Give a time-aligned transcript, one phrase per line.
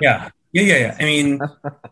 [0.00, 0.96] yeah, yeah, yeah, yeah.
[0.98, 1.40] I mean,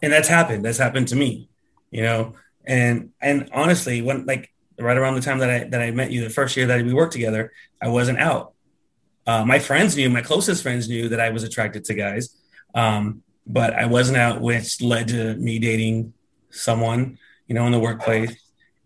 [0.02, 0.64] and that's happened.
[0.64, 1.48] That's happened to me,
[1.90, 2.34] you know.
[2.64, 6.22] And and honestly, when like right around the time that I that I met you,
[6.22, 8.52] the first year that we worked together, I wasn't out.
[9.26, 12.36] Uh, my friends knew, my closest friends knew that I was attracted to guys,
[12.74, 16.12] um, but I wasn't out, which led to me dating
[16.50, 18.36] someone, you know, in the workplace.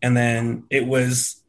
[0.02, 1.42] And then it was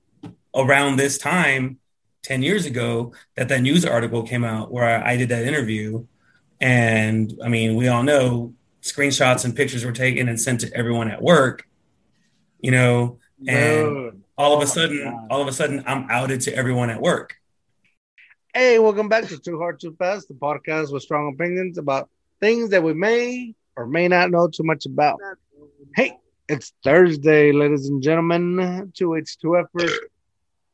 [0.55, 1.79] around this time,
[2.23, 6.05] 10 years ago, that that news article came out where I did that interview.
[6.61, 11.09] And I mean, we all know screenshots and pictures were taken and sent to everyone
[11.09, 11.67] at work,
[12.59, 14.23] you know, and Dude.
[14.37, 15.27] all of Oh a sudden, God.
[15.29, 17.35] all of a sudden, I'm outed to everyone at work.
[18.53, 22.09] Hey, welcome back to Too Hard Too Fast, the podcast with strong opinions about
[22.39, 25.19] things that we may or may not know too much about.
[25.95, 26.17] Hey,
[26.49, 28.91] it's Thursday, ladies and gentlemen.
[28.95, 29.91] Two H two effort.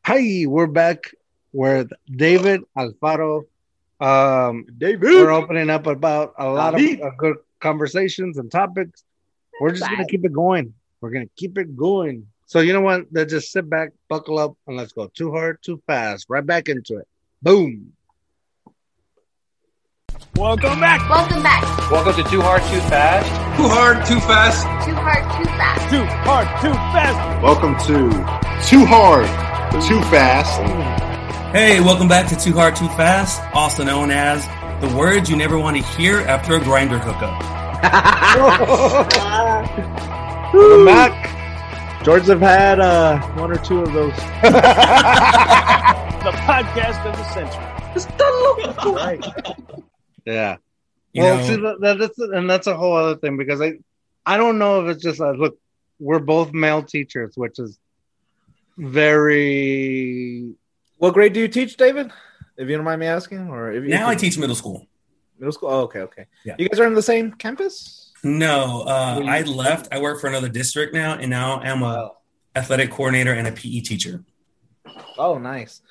[0.05, 1.11] Hey, we're back
[1.51, 3.43] with David Alfaro.
[3.99, 5.01] Um, David.
[5.01, 9.03] we're opening up about a lot of uh, good conversations and topics.
[9.61, 10.73] We're just gonna keep it going.
[11.01, 12.27] We're gonna keep it going.
[12.45, 13.05] So you know what?
[13.11, 15.07] Let's just sit back, buckle up, and let's go.
[15.07, 16.25] Too hard, too fast.
[16.29, 17.07] Right back into it.
[17.41, 17.93] Boom.
[20.35, 21.09] Welcome back.
[21.09, 21.63] Welcome back.
[21.89, 23.29] Welcome to Too Hard, Too Fast.
[23.57, 24.63] Too hard, too fast.
[24.85, 25.89] Too hard, too fast.
[25.89, 27.41] Too hard, too fast.
[27.41, 29.25] Welcome to Too Hard,
[29.87, 31.04] Too Fast.
[31.55, 34.45] Hey, welcome back to Too Hard, Too Fast, also known as
[34.81, 37.41] the words you never want to hear after a Grindr hookup.
[40.53, 42.03] Welcome back.
[42.03, 44.11] George have had uh, one or two of those.
[44.11, 44.21] The
[46.43, 47.63] podcast of the century.
[48.93, 49.25] right.
[50.25, 50.57] Yeah.
[51.13, 53.75] You well, know, see, that, that- that's and that's a whole other thing because I,
[54.25, 55.57] I don't know if it's just uh, look,
[56.01, 57.79] we're both male teachers, which is
[58.77, 60.53] very
[61.05, 62.11] What grade do you teach, David?
[62.57, 64.87] If you don't mind me asking, or if you, now I teach middle school.
[65.37, 65.69] middle school.
[65.69, 66.25] Oh, okay, okay.
[66.43, 66.55] Yeah.
[66.57, 68.11] You guys are in the same campus.
[68.23, 69.87] No, uh, I left.
[69.91, 72.09] I work for another district now, and now I'm a
[72.55, 74.23] athletic coordinator and a PE teacher.
[75.19, 75.83] Oh, nice.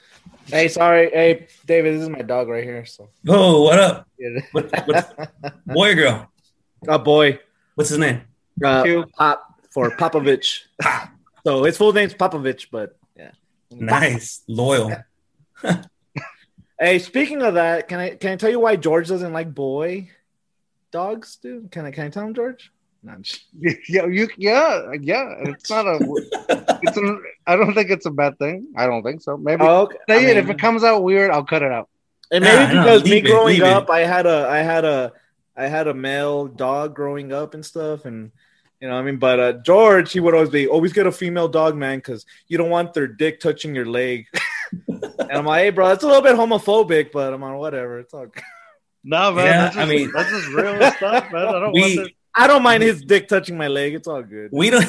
[0.47, 1.11] Hey, sorry.
[1.11, 2.85] Hey, David, this is my dog right here.
[2.85, 4.09] So, Oh, what up?
[4.51, 5.31] What, what,
[5.65, 6.33] boy or girl?
[6.89, 7.39] a boy,
[7.77, 8.23] What's his name?
[8.65, 10.63] uh, Pop for Popovich.
[11.47, 13.31] so his full name's Popovich, but yeah.
[13.71, 14.91] Nice, loyal.
[16.79, 20.11] Hey, speaking of that, can I can I tell you why George doesn't like boy
[20.91, 21.71] dogs, dude?
[21.71, 22.73] Can I can I tell him, George?
[23.05, 23.45] No, I'm just-
[23.89, 25.35] yeah, you yeah, yeah.
[25.45, 25.99] It's not a
[26.83, 28.73] it's an, I don't think it's a bad thing.
[28.77, 29.37] I don't think so.
[29.37, 29.97] Maybe Oh, okay.
[30.09, 31.89] say I it if it comes out weird, I'll cut it out.
[32.33, 33.69] And maybe Nah, no, because me it, growing leave it.
[33.69, 35.13] up, I had a I had a
[35.57, 38.33] I had a male dog growing up and stuff, and
[38.81, 41.13] you know, what I mean, but uh, George, he would always be always get a
[41.13, 44.27] female dog, man, because you don't want their dick touching your leg.
[44.89, 48.01] and I'm like, hey, bro, that's a little bit homophobic, but I'm on whatever.
[48.01, 48.27] It's all.
[49.03, 49.45] No, man.
[49.45, 51.47] Yeah, that's I just, mean- that's just real stuff, man.
[51.47, 52.15] I don't We- want to.
[52.37, 53.95] I don't mind his dick touching my leg.
[53.95, 54.51] It's all good.
[54.53, 54.83] We don't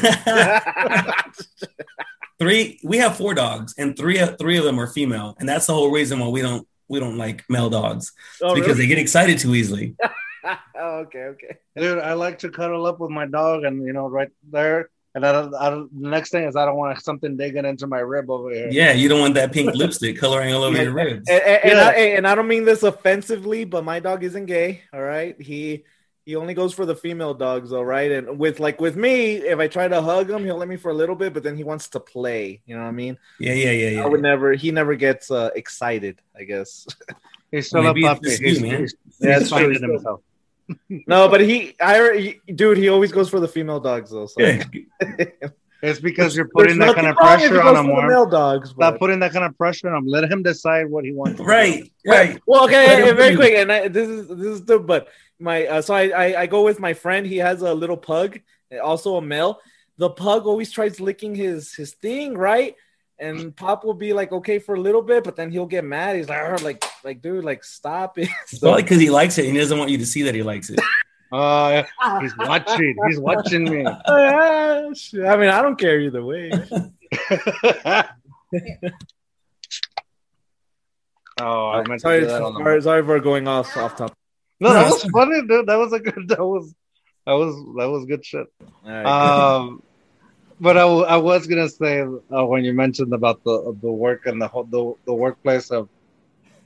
[2.39, 2.79] three.
[2.83, 5.91] We have four dogs, and three three of them are female, and that's the whole
[5.91, 8.81] reason why we don't we don't like male dogs oh, because really?
[8.81, 9.95] they get excited too easily.
[10.75, 11.57] oh, okay, okay.
[11.75, 14.89] Dude, I like to cuddle up with my dog, and you know, right there.
[15.15, 17.87] And I don't, I don't, the next thing is I don't want something digging into
[17.87, 18.67] my rib over here.
[18.69, 21.29] Yeah, you don't want that pink lipstick coloring all over your ribs.
[21.29, 21.87] And, and, and Yeah.
[21.87, 24.81] I, and I don't mean this offensively, but my dog isn't gay.
[24.93, 25.85] All right, he
[26.25, 28.11] he only goes for the female dogs, all right.
[28.11, 30.89] And with like with me, if I try to hug him, he'll let me for
[30.91, 32.61] a little bit, but then he wants to play.
[32.65, 33.17] You know what I mean?
[33.39, 34.29] Yeah, yeah, yeah, I would yeah.
[34.31, 34.53] never.
[34.53, 36.19] He never gets uh, excited.
[36.37, 36.87] I guess.
[37.51, 38.29] He's still Maybe a it's puppy.
[38.29, 38.79] just you, He's, man.
[38.81, 39.59] he's, Yeah, he's that's true.
[39.59, 40.21] finding himself.
[40.89, 44.25] No, but he, I, he, dude, he always goes for the female dogs though.
[44.25, 44.41] So.
[44.41, 44.63] Yeah.
[45.81, 48.07] It's because you're There's putting that kind of wrong if he pressure on him, for
[48.07, 48.69] male dogs.
[48.69, 50.07] Stop but- putting that kind of pressure on him.
[50.07, 51.39] Let him decide what he wants.
[51.39, 52.41] Right, right.
[52.47, 55.81] Well, okay, hey, very quick, and I, this is this is the but my uh,
[55.81, 57.25] so I, I I go with my friend.
[57.27, 58.39] He has a little pug,
[58.83, 59.59] also a male.
[59.97, 62.75] The pug always tries licking his his thing, right?
[63.17, 66.17] And Pop will be like okay for a little bit, but then he'll get mad.
[66.17, 68.27] He's like, "Arr," like like dude, like stop it.
[68.43, 70.43] It's probably because he likes it and he doesn't want you to see that he
[70.43, 70.79] likes it.
[71.31, 71.84] Uh,
[72.22, 72.95] he's watching.
[73.07, 73.85] He's watching me.
[74.07, 76.51] I mean, I don't care either way.
[81.40, 84.16] oh, I meant to sorry, do that on sorry, sorry for going off off topic.
[84.59, 85.67] No, that was funny, dude.
[85.67, 86.28] That was a good.
[86.29, 86.73] That was
[87.25, 88.47] that was that was good shit.
[88.85, 89.84] All right, Um,
[90.59, 94.41] but I, I was gonna say uh, when you mentioned about the the work and
[94.41, 95.90] the whole the, the workplace of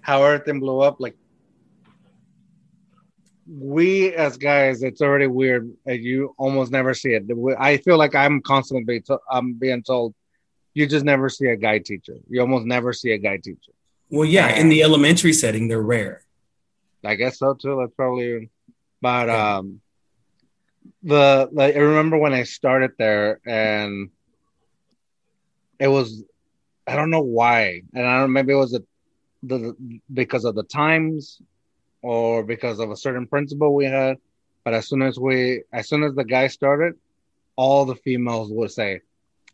[0.02, 1.16] how everything blew up, like
[3.48, 5.72] we as guys, it's already weird.
[5.86, 7.24] You almost never see it.
[7.58, 10.14] I feel like I'm constantly to, I'm being told
[10.74, 12.18] you just never see a guy teacher.
[12.30, 13.72] You almost never see a guy teacher.
[14.10, 16.24] Well, yeah, in the elementary setting, they're rare.
[17.04, 17.78] I guess so too.
[17.80, 18.50] That's probably
[19.02, 19.82] But um,
[21.04, 24.10] the like I remember when I started there, and
[25.80, 26.24] it was
[26.88, 28.84] I don't know why, and I don't maybe it was a,
[29.44, 29.76] the
[30.12, 31.42] because of the times
[32.02, 34.18] or because of a certain principle we had.
[34.64, 36.96] But as soon as we, as soon as the guy started,
[37.56, 39.02] all the females would say,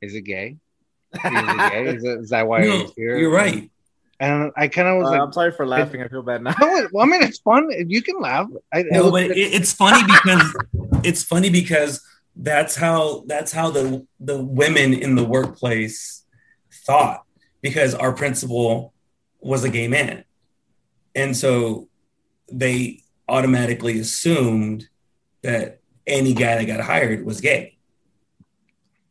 [0.01, 0.57] "Is it gay?
[1.13, 1.85] Is he gay?
[1.95, 3.69] Is, it, is that why No, he's here?" you're right.
[4.19, 6.01] And I kind of was Uh, like, I'm sorry for laughing.
[6.01, 6.55] I feel bad now.
[6.61, 7.69] no, well, I mean, it's fun.
[7.89, 8.47] You can laugh.
[8.73, 10.55] I, it No, was- but it, it's funny because
[11.03, 12.01] it's funny because
[12.37, 16.23] that's how that's how the the women in the workplace
[16.85, 17.23] thought
[17.61, 18.93] because our principal
[19.39, 20.23] was a gay man,
[21.13, 21.87] and so
[22.51, 24.87] they automatically assumed
[25.43, 27.77] that any guy that got hired was gay.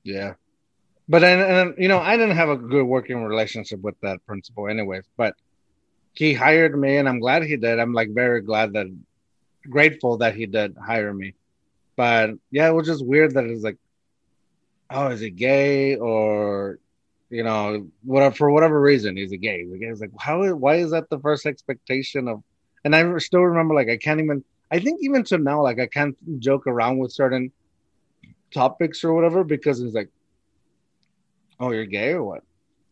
[0.02, 0.34] Yeah.
[1.08, 5.04] But and, you know, I didn't have a good working relationship with that principal anyways,
[5.16, 5.34] but
[6.14, 7.78] he hired me and I'm glad he did.
[7.78, 8.86] I'm like very glad that
[9.68, 11.34] grateful that he did hire me.
[11.96, 13.78] But yeah, it was just weird that it's like,
[14.90, 16.78] oh, is he gay or
[17.30, 19.64] you know, whatever for whatever reason he's a gay.
[19.64, 19.86] Gay.
[19.86, 22.42] It's like how why is that the first expectation of
[22.84, 25.86] and I still remember like I can't even I think even to now, like I
[25.86, 27.52] can't joke around with certain
[28.52, 30.10] topics or whatever because it's like,
[31.60, 32.42] oh, you're gay or what?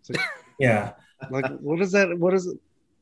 [0.58, 0.92] Yeah,
[1.30, 2.16] Like, what is that?
[2.18, 2.58] What is it?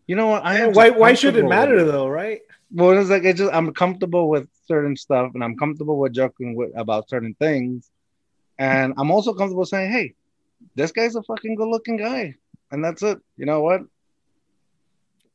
[0.07, 0.45] You know what?
[0.45, 0.91] I Yeah, why?
[0.91, 2.41] Why should it matter though, right?
[2.73, 6.55] Well, it's like it just I'm comfortable with certain stuff and I'm comfortable with joking
[6.55, 7.91] with, about certain things,
[8.59, 10.15] and I'm also comfortable saying, hey,
[10.75, 12.35] this guy's a fucking good looking guy,
[12.71, 13.19] and that's it.
[13.37, 13.83] You know what?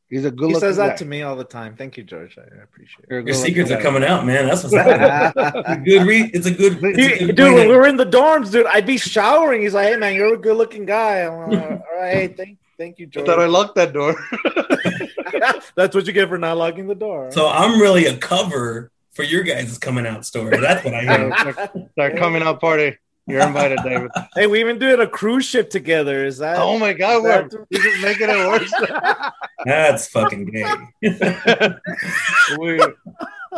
[0.08, 0.50] He's a good.
[0.50, 0.96] He says that guy.
[0.96, 1.74] to me all the time.
[1.74, 2.38] Thank you, George.
[2.38, 3.10] I appreciate it.
[3.10, 4.46] your good-looking secrets are coming out, man.
[4.46, 5.34] That's what's happening.
[5.36, 6.72] It's a good re- It's a good.
[6.82, 9.62] It's a good dude, when we were in the dorms, dude, I'd be showering.
[9.62, 13.06] He's like, "Hey, man, you're a good-looking guy." I'm like, "All right, thank, thank you,
[13.06, 14.14] I George." thought I locked that door.
[15.74, 17.32] That's what you get for not locking the door.
[17.32, 20.56] So I'm really a cover for your guys' coming out story.
[20.56, 21.88] That's what I oh, hear.
[21.96, 22.96] They're coming out party.
[23.26, 24.10] You're invited, David.
[24.34, 26.24] hey, we even did a cruise ship together.
[26.24, 26.58] Is that?
[26.58, 28.72] Oh my god, we're you're just making it worse.
[29.64, 30.64] That's fucking gay.
[32.58, 32.80] we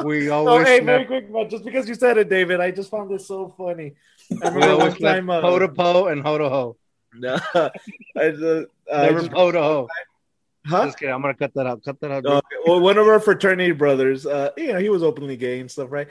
[0.05, 2.91] we Oh, always hey, very quick, but just because you said it, David, I just
[2.91, 3.95] found this so funny.
[4.43, 6.77] I we remember one always snap time, uh, po to po and ho to ho.
[7.15, 7.61] No, I,
[8.17, 9.89] uh, uh, Never just- po to ho.
[10.67, 10.87] huh?
[10.87, 11.15] Just kidding.
[11.15, 11.85] I'm gonna cut that out.
[11.85, 12.27] Cut that out.
[12.27, 15.71] Uh, well, one of our fraternity brothers, uh, you know, he was openly gay and
[15.71, 16.09] stuff, right?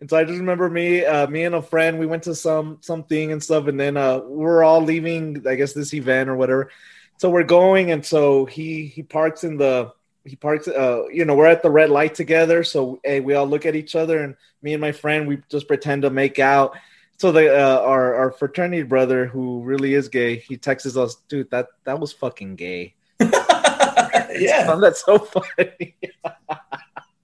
[0.00, 2.78] And so I just remember me, uh, me and a friend, we went to some
[2.82, 6.70] something and stuff, and then uh, we're all leaving, I guess, this event or whatever.
[7.18, 9.92] So we're going, and so he he parks in the
[10.24, 12.62] he parks, uh, you know, we're at the red light together.
[12.62, 15.66] So hey, we all look at each other, and me and my friend, we just
[15.66, 16.76] pretend to make out.
[17.18, 21.50] So the uh, our our fraternity brother, who really is gay, he texts us, dude,
[21.50, 22.94] that that was fucking gay.
[23.20, 24.76] yeah.
[24.80, 25.96] That's so funny.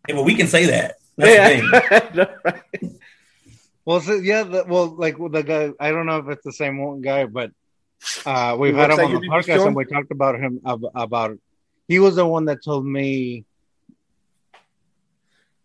[0.09, 0.97] Yeah, but we can say that.
[1.17, 1.71] That's thing.
[2.21, 2.93] I right?
[3.85, 4.45] Well, so, yeah.
[4.45, 5.71] The, well, like the guy.
[5.81, 7.51] I don't know if it's the same one guy, but
[8.25, 11.39] uh, we've He had him on the podcast, and we talked about him ab- about.
[11.89, 13.45] He was the one that told me.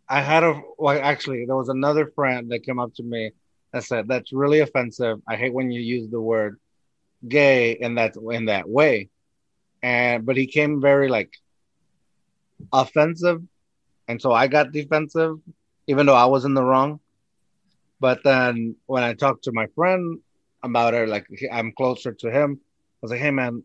[0.09, 3.31] I had a well, actually, there was another friend that came up to me
[3.71, 5.21] that said that's really offensive.
[5.27, 6.59] I hate when you use the word
[7.27, 9.09] gay in that in that way,
[9.83, 11.33] and but he came very like
[12.71, 13.43] offensive,
[14.07, 15.37] and so I got defensive,
[15.87, 16.99] even though I was in the wrong.
[17.99, 20.19] But then when I talked to my friend
[20.63, 23.63] about it, like I'm closer to him, I was like, "Hey, man,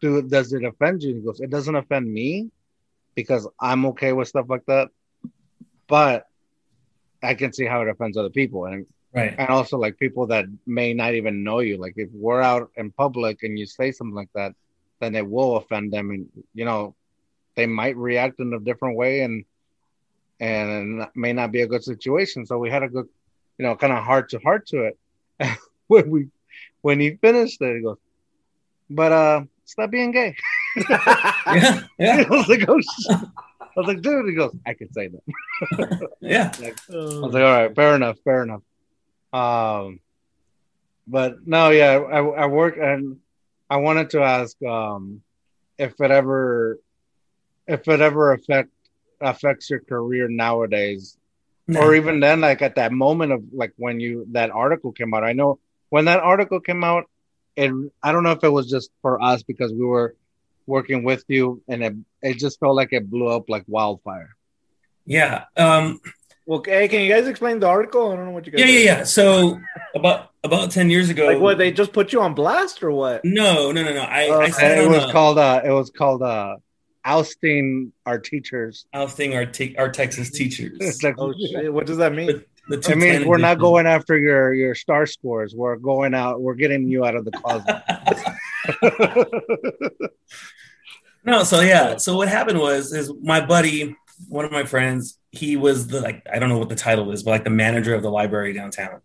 [0.00, 2.50] do does it offend you?" He goes, "It doesn't offend me
[3.14, 4.88] because I'm okay with stuff like that,
[5.88, 6.26] but
[7.22, 9.34] I can see how it offends other people, and Right.
[9.36, 11.78] and also like people that may not even know you.
[11.78, 14.54] Like if we're out in public and you say something like that,
[15.00, 16.94] then it will offend them, and you know
[17.56, 19.44] they might react in a different way, and
[20.38, 22.46] and may not be a good situation.
[22.46, 23.08] So we had a good,
[23.58, 24.98] you know, kind of heart to heart to it.
[25.86, 26.28] when we
[26.80, 27.98] when he finished it, he goes,
[28.88, 30.36] "But uh, stop being gay."
[30.88, 31.82] Yeah.
[31.98, 32.24] Yeah.
[32.26, 32.80] I was like, "Oh.
[33.76, 36.10] I was like, dude, he goes, I can say that.
[36.20, 36.52] Yeah.
[36.58, 38.62] I was like, all right, fair enough, fair enough.
[39.32, 40.00] Um,
[41.06, 43.18] but no, yeah, I, I work and
[43.68, 45.22] I wanted to ask um,
[45.78, 46.78] if it ever,
[47.74, 48.70] if it ever affect
[49.20, 51.16] affects your career nowadays,
[51.68, 55.24] or even then, like at that moment of like when you that article came out.
[55.24, 55.58] I know
[55.88, 57.04] when that article came out,
[57.56, 57.70] it
[58.02, 60.14] I don't know if it was just for us because we were
[60.66, 64.30] working with you, and it it just felt like it blew up like wildfire.
[65.06, 65.44] Yeah.
[65.56, 66.00] Um,
[66.46, 68.10] Well, hey, can you guys explain the article?
[68.10, 68.60] I don't know what you guys.
[68.60, 68.66] yeah.
[68.66, 68.80] Yeah.
[68.98, 69.04] Yeah.
[69.04, 69.60] So
[69.94, 71.26] about about ten years ago.
[71.26, 71.58] Like what?
[71.58, 73.24] They just put you on blast or what?
[73.24, 73.70] No.
[73.70, 73.82] No.
[73.84, 73.92] No.
[73.94, 74.00] No.
[74.02, 76.56] I, I said it was a- called uh it was called uh
[77.04, 78.86] ousting our teachers.
[78.94, 80.78] ousting our te- our Texas teachers.
[80.80, 81.72] It's like, Oh shit!
[81.72, 82.44] What does that mean?
[82.68, 85.54] The I mean, 210 we're not going after your your STAAR scores.
[85.54, 86.40] We're going out.
[86.40, 87.82] We're getting you out of the closet.
[91.24, 91.96] No, so yeah.
[91.98, 93.94] So what happened was is my buddy,
[94.28, 97.22] one of my friends, he was the like I don't know what the title is,
[97.22, 99.02] but like the manager of the library downtown.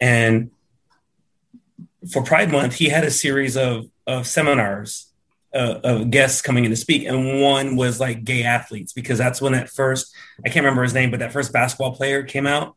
[0.00, 0.50] And
[2.12, 5.06] for Pride Month, he had a series of of seminars
[5.54, 9.40] uh, of guests coming in to speak, and one was like gay athletes because that's
[9.40, 12.74] when that first I can't remember his name, but that first basketball player came out,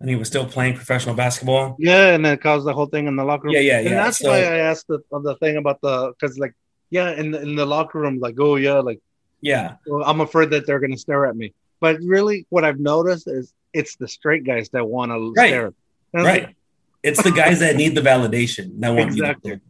[0.00, 1.76] and he was still playing professional basketball.
[1.78, 3.54] yeah, and it caused the whole thing in the locker room.
[3.54, 3.88] Yeah, yeah, yeah.
[3.88, 6.54] And that's So- why I asked the the thing about the because like
[6.90, 9.00] yeah, in the, in the locker room, like oh yeah, like
[9.40, 11.54] Yeah, well, I'm afraid that they're gonna stare at me.
[11.80, 15.72] But really, what I've noticed is it's the straight guys that want to stare.
[16.12, 16.44] Right.
[16.44, 16.56] like,
[17.02, 19.52] It's the guys that need the validation that want Exactly.
[19.52, 19.60] you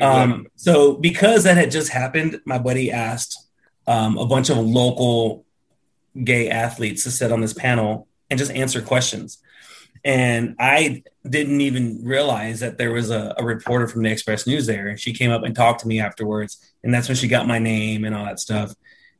[0.00, 3.38] Um, so because that had just happened, my buddy asked
[3.86, 5.44] um, a bunch of local
[6.22, 9.38] gay athletes to sit on this panel and just answer questions.
[10.04, 14.66] And I didn't even realize that there was a, a reporter from the Express News
[14.66, 14.96] there.
[14.96, 16.58] She came up and talked to me afterwards.
[16.82, 18.74] And that's when she got my name and all that stuff.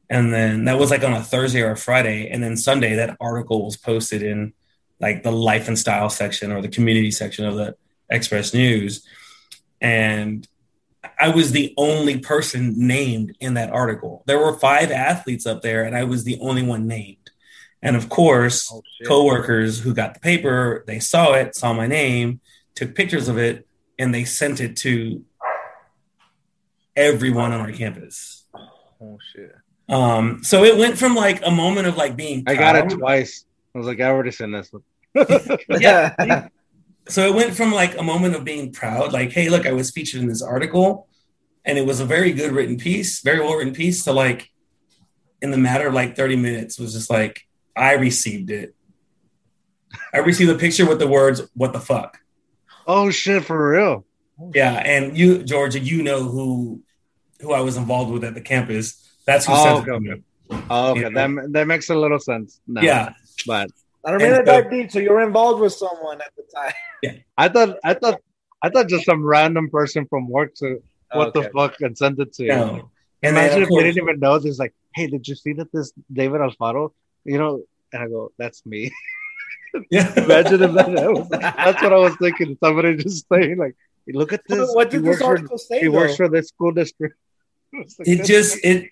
[0.09, 2.31] And then that was like on a Thursday or a Friday.
[2.31, 4.53] And then Sunday, that article was posted in
[5.01, 7.77] like the life and style section or the community section of the
[8.09, 9.07] Express News.
[9.81, 10.47] And
[11.21, 14.23] I was the only person named in that article.
[14.27, 17.31] There were five athletes up there, and I was the only one named.
[17.83, 19.07] And of course, Oh, shit.
[19.09, 22.41] coworkers who got the paper, they saw it, saw my name,
[22.75, 23.67] took pictures of it,
[23.99, 25.25] and they sent it to
[26.97, 28.45] everyone on our campus.
[29.01, 29.53] Oh shit!
[29.89, 33.45] Um, so it went from like a moment of like being I got it twice.
[33.75, 34.83] I was like, I already seen this one.
[35.81, 36.49] yeah.
[37.09, 39.91] so it went from like a moment of being proud, like, hey, look, I was
[39.91, 41.08] featured in this article,
[41.69, 44.51] and it was a very good written piece, very well written piece, to like,
[45.41, 47.43] in the matter of like 30 minutes, was just like,
[47.77, 48.75] I received it.
[50.13, 52.19] I received a picture with the words, what the fuck?
[52.87, 54.05] Oh shit, for real.
[54.55, 54.73] Yeah.
[54.75, 56.83] And you, Georgia, you know who
[57.41, 58.85] who I was involved with at the campus.
[59.27, 60.23] That's who Oh, sent okay, it me.
[60.71, 61.09] Oh, okay, Yeah.
[61.11, 62.61] that that makes a little sense.
[62.67, 62.81] Now.
[62.83, 63.13] Yeah.
[63.47, 63.71] but
[64.05, 64.91] I don't mean And to so- dive deep.
[64.91, 66.73] So you were involved with someone at the time.
[67.03, 68.21] Yeah, I thought I thought
[68.63, 71.43] I thought just some random person from work to what Okay.
[71.47, 72.49] the fuck and send it to you.
[72.51, 72.91] No.
[73.23, 74.39] And Imagine of if they didn't even know.
[74.39, 76.93] There's like, hey, did you see that this David Alfaro?
[77.25, 77.63] You know,
[77.93, 78.91] and I go, that's me.
[79.91, 80.13] yeah.
[80.23, 82.57] Imagine if that, that was, that's what I was thinking.
[82.63, 83.75] Somebody just saying like,
[84.07, 84.73] hey, look at this.
[84.75, 85.81] What he did works this for, article say?
[85.81, 87.17] he works for the school district.
[87.73, 88.91] It's like, it that's- just it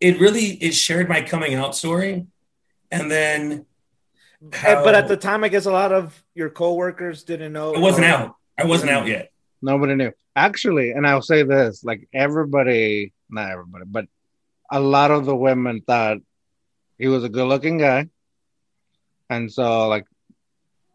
[0.00, 2.26] it really it shared my coming out story
[2.90, 3.66] and then
[4.52, 7.72] Eh, but at the time, I guess a lot of your coworkers didn't know.
[7.72, 9.30] it wasn't out i wasn't out yet
[9.62, 10.12] Nobody knew.
[10.34, 14.06] Actually, and I'll say this: like everybody, not everybody, but
[14.70, 16.18] a lot of the women thought
[16.98, 18.08] he was a good-looking guy,
[19.30, 20.04] and so like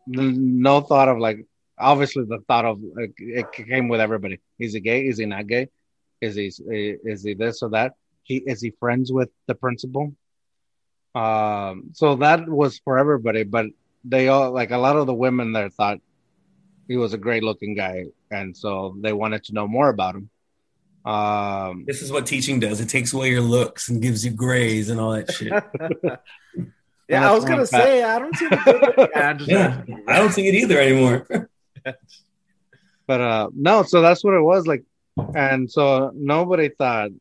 [0.08, 1.46] no thought of like
[1.78, 4.40] obviously the thought of like it came with everybody.
[4.60, 5.08] Is he gay?
[5.08, 5.70] Is he not gay?
[6.22, 6.52] Is he
[7.04, 7.94] is he this or that?
[8.24, 10.14] He is he friends with the principal?
[11.14, 13.66] Um, so that was for everybody, but
[14.04, 16.00] they all like a lot of the women there thought
[16.88, 20.30] he was a great looking guy, and so they wanted to know more about him.
[21.04, 24.92] Um, this is what teaching does it takes away your looks and gives you grays
[24.92, 25.52] and all that shit
[27.10, 29.10] yeah, I was gonna say I don't see the good.
[29.16, 31.26] Yeah, I'm yeah i don't see it either anymore
[33.12, 34.84] but uh, no, so that's what it was like,
[35.36, 37.12] and so nobody thought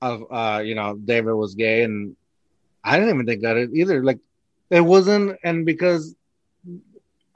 [0.00, 2.16] of uh, you know David was gay, and
[2.84, 4.04] I didn't even think that it either.
[4.04, 4.20] Like
[4.70, 6.14] it wasn't, and because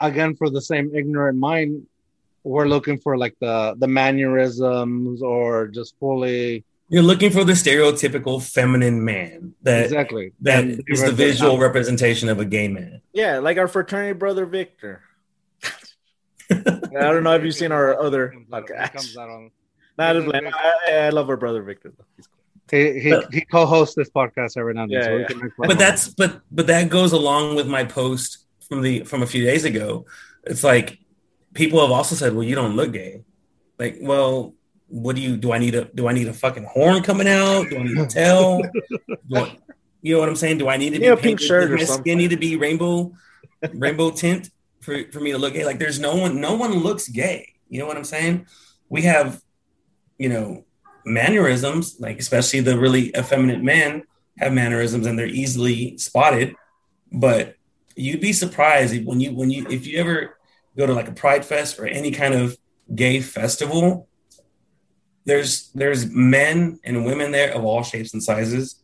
[0.01, 1.87] again, for the same ignorant mind,
[2.55, 8.41] we're looking for like the the mannerisms or just fully you're looking for the stereotypical
[8.41, 13.01] feminine man that exactly that And is the David- visual representation of a gay man
[13.13, 15.03] yeah, like our fraternity brother Victor.
[16.51, 16.55] I
[17.13, 18.93] don't know if you've seen our other podcast.
[18.93, 19.51] comes on-
[19.99, 21.93] Not I, I love our brother Victor.
[21.97, 22.05] Though.
[22.17, 22.35] He's cool.
[22.71, 25.01] He he, he co-hosts this podcast every now and then.
[25.01, 25.27] Yeah, so yeah.
[25.27, 29.01] can make fun but that's but but that goes along with my post from the
[29.05, 30.05] from a few days ago
[30.45, 30.99] it's like
[31.57, 33.25] people have also said well you don't look gay.
[33.79, 34.55] Like well
[34.89, 37.69] what do you do i need a do i need a fucking horn coming out?
[37.69, 38.61] Do i need a tail?
[39.35, 39.59] I,
[40.03, 40.59] you know what i'm saying?
[40.59, 42.03] Do i need to You need a be pink shirt Does my something.
[42.03, 43.13] skin need to be rainbow
[43.75, 45.65] rainbow tint for, for me to look gay?
[45.65, 47.55] Like there's no one no one looks gay.
[47.69, 48.47] You know what i'm saying?
[48.89, 49.43] We have
[50.19, 50.65] you know
[51.05, 54.05] mannerisms like especially the really effeminate men
[54.39, 56.55] have mannerisms and they're easily spotted.
[57.13, 57.55] But
[57.97, 60.36] you'd be surprised if, when you when you if you ever
[60.77, 62.57] go to like a pride fest or any kind of
[62.95, 64.09] gay festival
[65.27, 68.77] there's there's men and women there of all shapes and sizes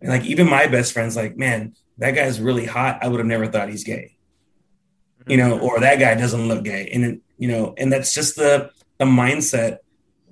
[0.00, 2.98] And like even my best friends, like, man, that guy's really hot.
[3.02, 4.16] I would have never thought he's gay.
[5.26, 5.64] You know, mm-hmm.
[5.64, 6.88] or that guy doesn't look gay.
[6.92, 9.78] And it, you know, and that's just the the mindset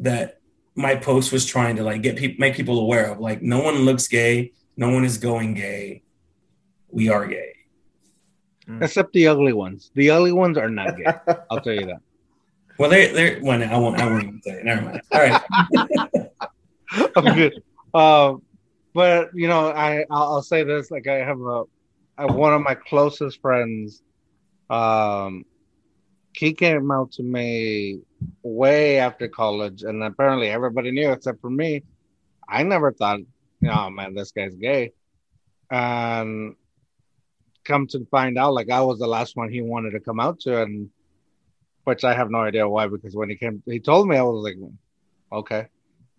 [0.01, 0.41] that
[0.75, 3.19] my post was trying to like get people make people aware of.
[3.19, 6.03] Like, no one looks gay, no one is going gay.
[6.91, 7.54] We are gay.
[8.81, 9.91] Except the ugly ones.
[9.95, 11.05] The ugly ones are not gay.
[11.51, 12.01] I'll tell you that.
[12.79, 14.65] Well, they they're well, I won't I won't even say it.
[14.65, 15.03] Never mind.
[15.13, 15.43] All right.
[17.17, 17.63] I'm good.
[17.93, 18.35] Uh,
[18.95, 21.65] but you know, I I'll, I'll say this: like I have a,
[22.19, 24.03] I, one of my closest friends.
[24.71, 25.45] Um,
[26.33, 28.01] he came out to me
[28.43, 31.85] way after college, and apparently everybody knew except for me.
[32.49, 33.21] I never thought,
[33.69, 34.93] oh man, this guy's gay,
[35.71, 36.57] and
[37.65, 40.41] come to find out, like I was the last one he wanted to come out
[40.41, 40.91] to, and
[41.85, 44.43] which I have no idea why, because when he came, he told me, I was
[44.43, 44.57] like,
[45.33, 45.67] okay,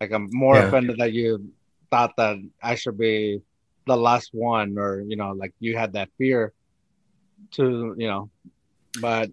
[0.00, 0.66] like I'm more Yeah.
[0.68, 1.52] offended that you
[1.90, 3.40] thought that I should be
[3.86, 6.52] the last one, or you know, like you had that fear
[7.52, 8.30] to, you know,
[9.00, 9.30] but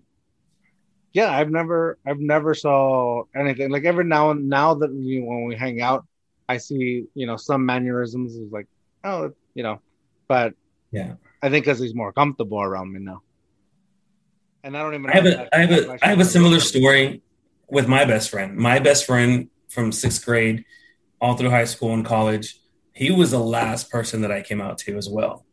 [1.13, 5.45] yeah, I've never, I've never saw anything like every now and now that we, when
[5.45, 6.05] we hang out,
[6.49, 8.67] I see, you know, some mannerisms is like,
[9.03, 9.79] oh, you know,
[10.27, 10.53] but
[10.91, 11.13] Yeah.
[11.43, 13.21] I think because he's more comfortable around me now.
[14.63, 15.09] And I don't even.
[15.09, 17.21] I have a I have a I have a similar story
[17.67, 18.55] with my best friend.
[18.55, 20.63] My best friend from sixth grade,
[21.19, 22.61] all through high school and college,
[22.93, 25.45] he was the last person that I came out to as well.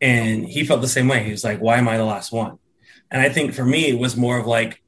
[0.00, 1.22] And he felt the same way.
[1.22, 2.58] He was like, Why am I the last one?
[3.08, 4.82] And I think for me, it was more of like,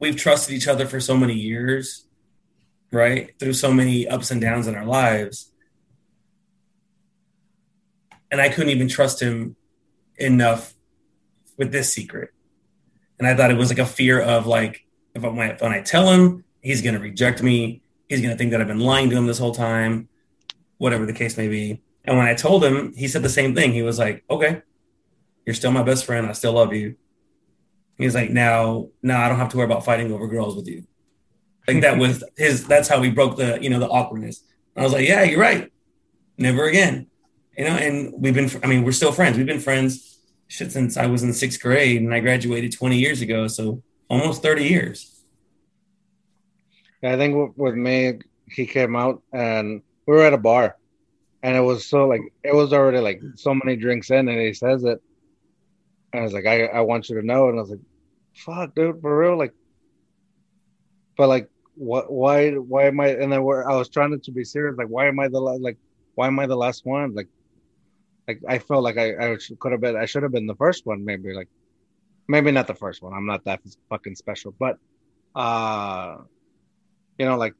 [0.00, 2.08] we've trusted each other for so many years,
[2.90, 3.38] right?
[3.38, 5.47] Through so many ups and downs in our lives.
[8.30, 9.56] And I couldn't even trust him
[10.16, 10.74] enough
[11.56, 12.30] with this secret.
[13.18, 15.72] And I thought it was like a fear of like, if I, when I- when
[15.72, 17.82] I tell him, he's going to reject me.
[18.08, 20.08] He's going to think that I've been lying to him this whole time,
[20.78, 21.82] whatever the case may be.
[22.04, 23.72] And when I told him, he said the same thing.
[23.72, 24.62] He was like, okay,
[25.44, 26.26] you're still my best friend.
[26.26, 26.96] I still love you.
[27.98, 30.84] He's like, now, now I don't have to worry about fighting over girls with you.
[31.66, 34.42] Like that was his, that's how we broke the, you know, the awkwardness.
[34.76, 35.70] I was like, yeah, you're right.
[36.38, 37.08] Never again.
[37.58, 39.36] You know, and we've been, I mean, we're still friends.
[39.36, 43.20] We've been friends shit since I was in sixth grade and I graduated 20 years
[43.20, 43.48] ago.
[43.48, 45.18] So almost 30 years.
[47.02, 50.76] I think with, me, he came out and we were at a bar,
[51.42, 54.52] and it was so like it was already like so many drinks in, and he
[54.52, 55.00] says it,
[56.12, 57.80] and I was like, I I want you to know, and I was like,
[58.34, 59.54] fuck, dude, for real, like,
[61.16, 63.08] but like, what, why, why am I?
[63.08, 65.76] And then I was trying to be serious, like, why am I the like,
[66.16, 67.14] why am I the last one?
[67.14, 67.28] Like,
[68.28, 70.86] like I felt like I I could have been, I should have been the first
[70.86, 71.48] one, maybe like,
[72.28, 73.14] maybe not the first one.
[73.14, 74.76] I'm not that fucking special, but
[75.34, 76.18] uh
[77.18, 77.54] you know, like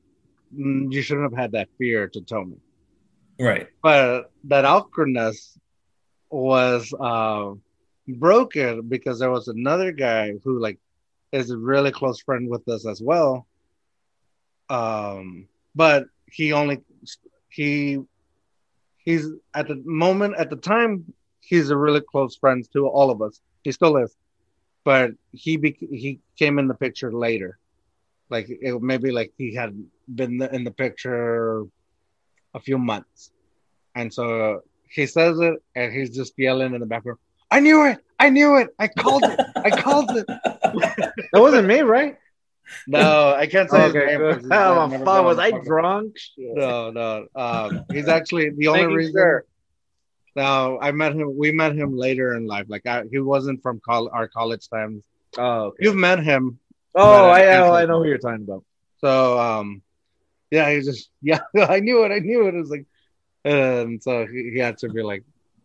[0.55, 2.57] mm, you shouldn't have had that fear to tell me.
[3.41, 3.69] Right.
[3.83, 5.59] But that awkwardness
[6.31, 7.53] was uh,
[8.07, 10.79] broken because there was another guy who like
[11.33, 13.47] is a really close friend with us as well.
[14.69, 16.83] Um, but he only
[17.49, 17.99] he
[19.09, 20.91] he's at the moment at the time
[21.41, 23.41] he's a really close friend to all of us.
[23.65, 24.15] He still is,
[24.85, 27.59] but he he came in the picture later.
[28.29, 29.73] Like it maybe like he had
[30.19, 31.65] been in the picture
[32.53, 33.31] a few months.
[33.95, 34.63] And so
[34.97, 37.19] he says it and he's just yelling in the background
[37.51, 37.99] i knew it!
[38.19, 38.69] I knew it!
[38.79, 39.39] I called it!
[39.69, 40.27] I called it!
[41.33, 42.17] That wasn't me, right?
[42.87, 46.19] No i can't say his name he's Oh, fuck, was I drunk?
[46.19, 46.35] Shit.
[46.55, 49.45] no no um he's actually the only reason sure.
[50.37, 53.81] no i met him we met him later in life like I, he wasn't from
[53.81, 55.03] col- our college times
[55.37, 55.85] Oh, okay.
[55.85, 56.59] you've met him
[56.95, 58.65] oh, I, I- I, I know who you're talking about.
[58.99, 59.83] So um
[60.51, 62.55] yeah, he just yeah, I knew it, I knew it.
[62.55, 62.87] It was like
[63.45, 65.23] and so he, he had to be like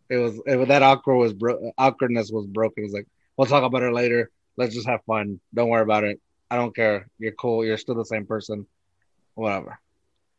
[0.09, 2.83] it was it, that awkward was bro- awkwardness was broken.
[2.83, 4.29] It was like, we'll talk about it later.
[4.57, 5.39] Let's just have fun.
[5.53, 6.19] Don't worry about it.
[6.53, 7.07] I don't care.
[7.17, 7.65] You're cool.
[7.65, 8.67] You're still the same person.
[9.33, 9.79] Whatever.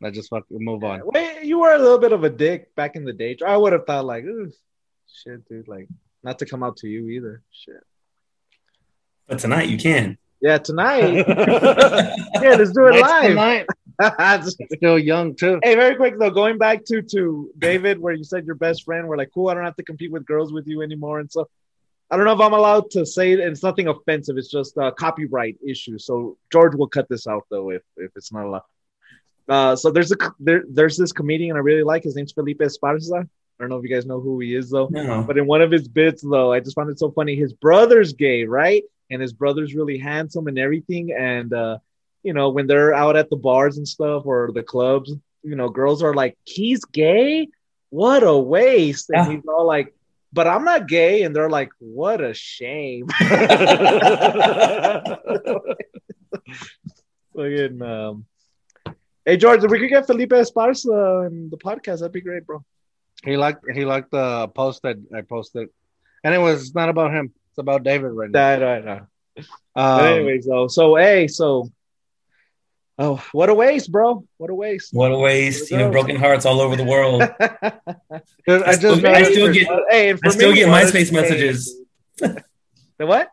[0.00, 1.03] Let's just fucking move on.
[1.05, 3.37] Wait, you were a little bit of a dick back in the day.
[3.44, 4.53] I would have thought like, "Ooh,
[5.12, 5.88] shit, dude, like
[6.22, 7.42] not to come out to you either.
[7.50, 7.83] Shit.
[9.27, 10.16] But tonight you can.
[10.40, 11.14] Yeah, tonight.
[11.27, 13.66] yeah, let's do it Night's live.
[14.00, 14.44] tonight.
[14.77, 15.59] Still young too.
[15.64, 19.09] Hey, very quick though, going back to to David, where you said your best friend,
[19.09, 21.48] we're like, cool, I don't have to compete with girls with you anymore, and so
[22.14, 23.40] I don't know if I'm allowed to say it.
[23.40, 24.37] It's nothing offensive.
[24.38, 25.98] It's just a copyright issue.
[25.98, 28.62] So George will cut this out though if if it's not allowed.
[29.48, 32.05] Uh, so there's a there, there's this comedian I really like.
[32.05, 33.24] His name's Felipe Esparza.
[33.24, 33.27] I
[33.59, 34.87] don't know if you guys know who he is though.
[34.92, 35.24] No.
[35.24, 37.35] But in one of his bits, though, I just found it so funny.
[37.35, 38.85] His brother's gay, right?
[39.11, 41.12] And his brother's really handsome and everything.
[41.12, 41.79] And uh,
[42.22, 45.68] you know, when they're out at the bars and stuff or the clubs, you know,
[45.68, 47.48] girls are like, "He's gay."
[47.90, 49.09] what a waste.
[49.11, 49.37] And Yeah.
[49.37, 49.94] he's all like,
[50.34, 51.22] but I'm not gay.
[51.22, 53.06] And they're like, what a shame.
[57.36, 58.26] Fucking, um,
[59.24, 62.64] hey, George, if we could get Felipe Esparza in the podcast, that'd be great, bro.
[63.24, 65.68] He liked he liked the post that I posted,
[66.22, 67.32] and it was not about him.
[67.50, 68.38] It's about David right now.
[68.38, 69.06] That, I know.
[69.74, 71.70] Um, anyways, though, so, hey, so,
[72.98, 74.24] oh, what a waste, bro.
[74.37, 74.92] What a waste.
[74.92, 75.70] What a waste.
[75.70, 77.20] You know, broken hearts all over the world.
[78.46, 80.68] dude, I I still- just I still get- hey, and for I still me, get
[80.68, 81.76] MySpace Day, messages.
[82.16, 82.42] dude.
[82.98, 83.28] the what?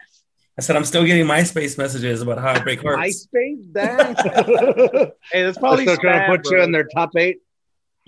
[0.57, 3.27] I said I'm still getting MySpace messages about how I break hearts.
[3.33, 3.73] MySpace?
[3.73, 5.13] that.
[5.31, 6.57] hey, that's I'm probably still trying to put bro.
[6.57, 7.39] you in their top eight.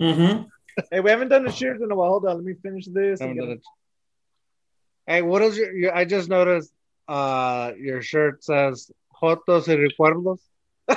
[0.00, 0.42] Mm-hmm.
[0.90, 2.10] Hey, we haven't done the cheers in a while.
[2.10, 3.20] Hold on, let me finish this.
[3.20, 3.62] Haven't and done get- it.
[5.06, 5.94] Hey, what is your, your?
[5.94, 6.72] I just noticed
[7.08, 8.90] uh your shirt says
[9.20, 10.38] "Fotos y recuerdos."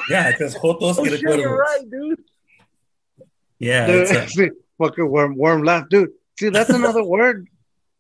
[0.10, 2.20] Yeah, it says Jotos Oh, que shit, you're right, dude.
[3.60, 6.12] Yeah, Dude, it's a- see, fucking worm, worm laugh, dude.
[6.40, 7.48] See, that's another word.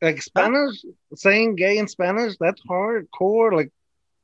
[0.01, 0.83] Like Spanish,
[1.15, 3.51] saying gay in Spanish, that's hardcore.
[3.51, 3.71] Like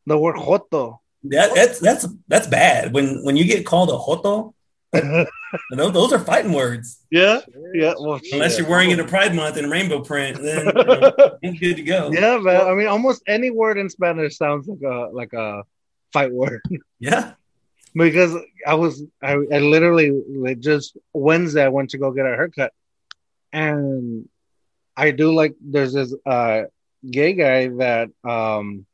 [0.05, 0.99] the word joto.
[1.23, 2.93] that, that's that's that's bad.
[2.93, 4.53] When when you get called a joto,
[4.91, 6.99] those, those are fighting words.
[7.09, 7.39] yeah,
[7.73, 7.95] yeah.
[7.99, 8.59] Well, Unless shit.
[8.59, 11.81] you're wearing it a pride month in rainbow print, then you know, you're good to
[11.81, 12.11] go.
[12.11, 12.67] Yeah, man.
[12.67, 15.63] I mean, almost any word in Spanish sounds like a like a
[16.11, 16.61] fight word.
[16.99, 17.33] Yeah.
[17.93, 22.73] Because I was I, I literally just Wednesday I went to go get a haircut,
[23.51, 24.27] and
[24.95, 26.63] I do like there's this uh
[27.09, 28.85] gay guy that um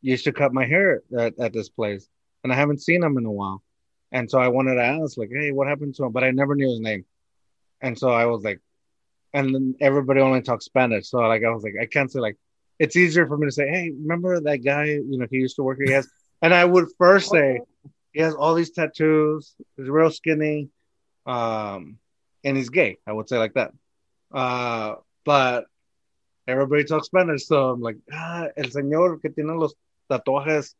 [0.00, 2.08] used to cut my hair at, at this place,
[2.42, 3.62] and I haven't seen him in a while,
[4.10, 6.12] and so I wanted to ask like, hey, what happened to him?
[6.12, 7.04] But I never knew his name,
[7.80, 8.60] and so I was like,
[9.32, 12.36] and then everybody only talks Spanish, so like I was like, I can't say like.
[12.78, 14.86] It's easier for me to say, "Hey, remember that guy?
[14.86, 17.60] You know, he used to work here." He has, and I would first say,
[18.12, 19.54] he has all these tattoos.
[19.76, 20.68] He's real skinny,
[21.26, 21.98] um,
[22.44, 22.98] and he's gay.
[23.06, 23.72] I would say like that.
[24.32, 25.66] Uh, but
[26.46, 29.74] everybody talks Spanish, so I'm like, ah, el señor que tiene los
[30.10, 30.74] tatuajes.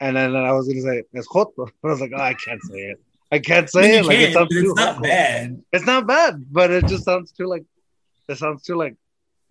[0.00, 1.68] And then I was gonna say es joto.
[1.84, 3.00] I was like, oh, I can't say it.
[3.30, 4.04] I can't say it.
[4.04, 5.02] Like it sounds but too it's not hardcore.
[5.02, 5.62] bad.
[5.72, 7.64] It's not bad, but it just sounds too like
[8.28, 8.96] it sounds too like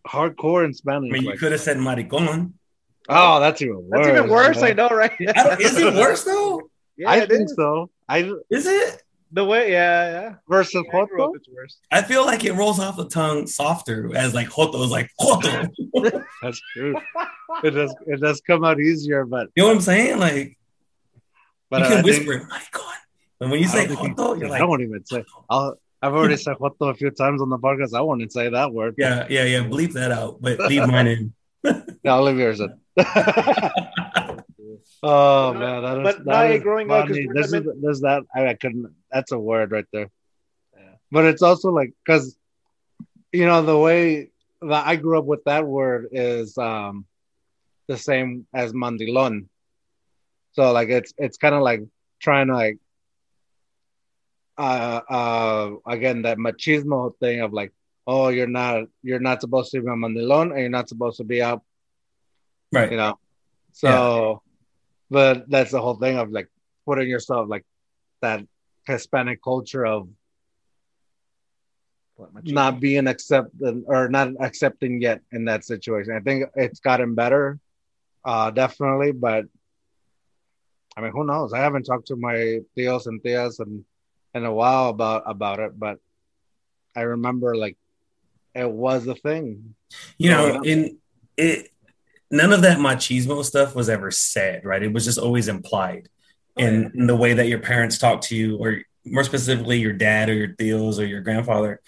[0.05, 1.09] hardcore in Spanish.
[1.09, 2.53] I mean, you like, could have said maricon.
[3.09, 3.89] oh, that's even worse.
[3.91, 4.61] That's even worse.
[4.61, 5.11] I know, right?
[5.19, 6.69] I Is it worse though?
[7.01, 7.55] Yeah, I it think is.
[7.55, 7.89] so.
[8.07, 9.01] I Is it?
[9.33, 10.35] The way, yeah, yeah.
[10.49, 11.35] versus I grew up, joto.
[11.37, 11.79] it's worse.
[11.89, 15.71] I feel like it rolls off the tongue softer as like joto is like joto.
[16.41, 16.95] That's true.
[17.63, 17.95] it does.
[18.07, 20.19] It does come out easier, but you know what I'm saying?
[20.19, 20.57] Like
[21.69, 22.93] but you I can think- whisper it, maricon.
[23.39, 25.23] And when you say don't think joto, you- you're I like, don't even say.
[25.49, 27.93] I'll, I've already said joto a few times on the podcast.
[27.97, 28.95] I won't say that word.
[28.97, 29.59] yeah, yeah, yeah.
[29.63, 31.33] Bleep that out, but leave mine in.
[32.03, 32.73] Yeah, I'll leave yours in.
[35.03, 36.03] oh man, that is.
[36.03, 37.27] But that now is growing up, 'cause funny.
[37.27, 38.23] we're This is coming- there's that.
[38.35, 38.93] I, I couldn't.
[39.11, 40.09] That's a word right there.
[41.11, 42.37] But it's also like because,
[43.33, 44.29] you know, the way
[44.61, 47.05] that I grew up with that word is um
[47.87, 49.47] the same as mandilon.
[50.53, 51.81] So like it's it's kind of like
[52.21, 52.77] trying to like
[54.57, 57.71] uh uh again that machismo thing of like
[58.05, 61.23] oh you're not you're not supposed to be a mandilon and you're not supposed to
[61.23, 61.61] be out
[62.71, 62.91] Right.
[62.91, 63.17] you know
[63.71, 64.41] so
[65.11, 66.47] but that's the whole thing of like
[66.87, 67.65] putting yourself like
[68.21, 68.41] that
[68.87, 70.07] hispanic culture of
[72.45, 76.13] not being accepted or not accepting yet in that situation.
[76.15, 77.59] I think it's gotten better
[78.23, 79.45] uh definitely but
[80.95, 81.53] i mean who knows?
[81.53, 83.83] I haven't talked to my tios and tias and
[84.35, 85.97] in a while about about it but
[86.95, 87.77] i remember like
[88.53, 89.75] it was a thing
[90.19, 90.97] You know, in
[91.35, 91.71] it
[92.31, 94.81] none of that machismo stuff was ever said, right?
[94.81, 96.09] It was just always implied
[96.57, 99.93] Oh, in, in the way that your parents talk to you, or more specifically your
[99.93, 101.79] dad or your tios or your grandfather.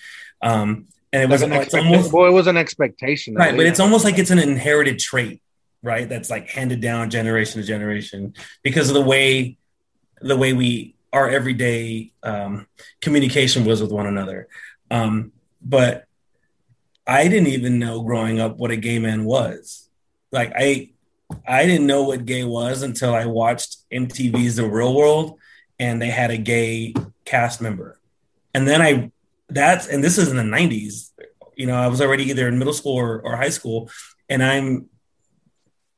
[0.42, 3.40] Um, and it was Like an it's expecta- almost well, it was an expectation at
[3.40, 5.42] right, but it's almost like it's an inherited trait,
[5.82, 6.08] right?
[6.08, 9.58] That's like handed down generation to generation because of the way
[10.22, 12.66] the way we our everyday um,
[13.02, 14.48] communication was with one another.
[14.90, 16.06] Um, but
[17.06, 19.83] I didn't even know growing up what a gay man was.
[20.34, 20.90] Like I
[21.48, 25.40] I didn't know what gay was until I watched MTV's The Real World
[25.80, 26.94] and they had a gay
[27.24, 28.00] cast member.
[28.54, 29.12] And then I
[29.50, 31.12] that's and this is in the 90s.
[31.56, 33.90] You know, I was already either in middle school or, or high school
[34.28, 34.90] and I'm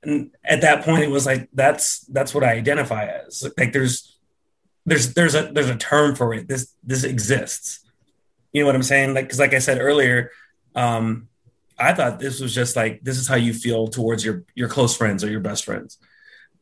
[0.03, 3.49] and at that point it was like that's that's what I identify as.
[3.57, 4.17] Like there's
[4.85, 6.47] there's there's a there's a term for it.
[6.47, 7.79] This this exists.
[8.51, 9.13] You know what I'm saying?
[9.13, 10.31] Like because like I said earlier,
[10.75, 11.29] um,
[11.77, 14.95] I thought this was just like this is how you feel towards your your close
[14.95, 15.97] friends or your best friends.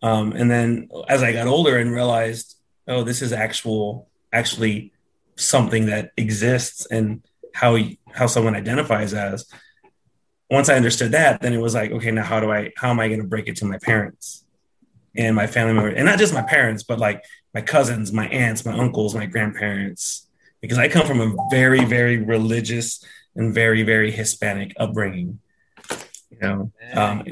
[0.01, 4.91] Um, and then as I got older and realized, oh, this is actual actually
[5.35, 7.23] something that exists and
[7.53, 7.77] how
[8.11, 9.47] how someone identifies as.
[10.49, 12.99] Once I understood that, then it was like, okay, now how do I how am
[12.99, 14.45] I going to break it to my parents
[15.15, 17.23] and my family members, and not just my parents, but like
[17.53, 20.27] my cousins, my aunts, my uncles, my grandparents,
[20.59, 23.03] because I come from a very very religious
[23.35, 25.39] and very very Hispanic upbringing.
[26.31, 27.25] You know, um,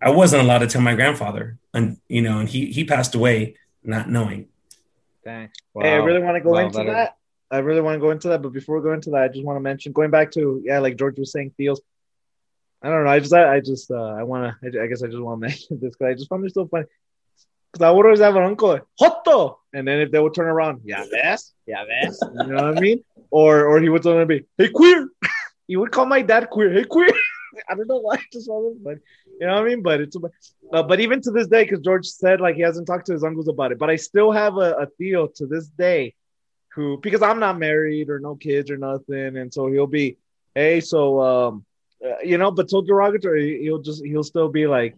[0.00, 3.56] I wasn't allowed to tell my grandfather, and you know, and he he passed away
[3.82, 4.48] not knowing.
[5.24, 5.50] Dang.
[5.78, 7.16] Hey, I really want to go Wow, into that is- that.
[7.52, 9.44] I really want to go into that, but before we go into that, I just
[9.44, 11.78] want to mention going back to yeah, like George was saying, tios.
[12.80, 13.10] I don't know.
[13.10, 14.80] I just, I, I just, uh, I want to.
[14.80, 16.66] I, I guess I just want to mention this because I just found it so
[16.68, 16.86] funny.
[17.72, 20.80] Because I would always have an uncle, Joto, and then if they would turn around,
[20.84, 23.04] yeah, ves, yeah, ves, you know what I mean?
[23.30, 25.08] Or, or he would tell me, hey, queer.
[25.68, 26.72] he would call my dad queer.
[26.72, 27.10] Hey, queer.
[27.68, 28.14] I don't know why.
[28.16, 29.00] I just found it funny.
[29.40, 29.82] You know what I mean?
[29.82, 30.16] But it's,
[30.72, 33.24] uh, but even to this day, because George said like he hasn't talked to his
[33.24, 36.14] uncles about it, but I still have a, a tio to this day
[36.74, 40.18] who because I'm not married or no kids or nothing, and so he'll be,
[40.54, 41.64] hey, so um,
[42.04, 44.96] uh, you know, but so derogatory, he'll just he'll still be like,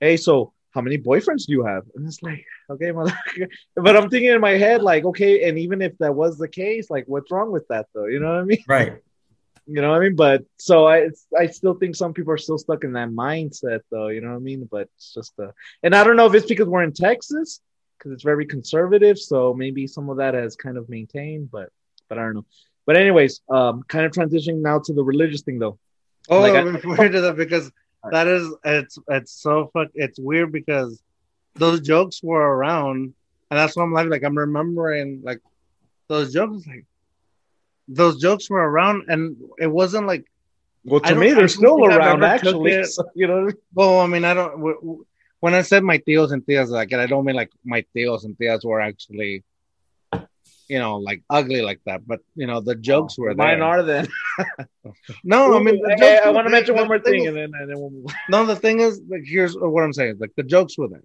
[0.00, 1.84] hey, so how many boyfriends do you have?
[1.94, 3.12] And it's like, okay, mother.
[3.76, 6.90] but I'm thinking in my head like, okay, and even if that was the case,
[6.90, 8.06] like, what's wrong with that though?
[8.06, 8.64] You know what I mean?
[8.68, 8.94] Right.
[9.66, 10.16] You know what I mean?
[10.16, 14.08] But so I I still think some people are still stuck in that mindset though.
[14.08, 14.68] You know what I mean?
[14.68, 15.52] But it's just uh,
[15.84, 17.60] and I don't know if it's because we're in Texas
[17.96, 21.68] because it's very conservative, so maybe some of that has kind of maintained, but
[22.08, 22.46] but I don't know.
[22.84, 25.78] But anyways, um, kind of transitioning now to the religious thing though.
[26.28, 27.70] Oh, Like, I- before we do that, because
[28.10, 31.02] that is it's it's so fuck it's weird because
[31.54, 33.14] those jokes were around,
[33.50, 34.08] and that's what I'm like.
[34.08, 35.40] Like I'm remembering like
[36.08, 36.86] those jokes, like
[37.88, 40.24] those jokes were around, and it wasn't like
[40.84, 42.82] Well, to me, they're still around actually.
[42.84, 45.04] So, you know, well, I mean, I don't.
[45.40, 48.24] When I said my tios and tias, like, and I don't mean like my tios
[48.24, 49.42] and tias were actually,
[50.70, 52.06] you know, like ugly like that.
[52.06, 53.46] But you know, the jokes were there.
[53.46, 54.08] mine are then.
[55.24, 57.50] No, I mean, jokes I want to mention one more thing thing, is- and then
[57.60, 58.06] and then we'll move.
[58.30, 61.02] No, the thing is, like, here's what I'm saying: like, the jokes were there.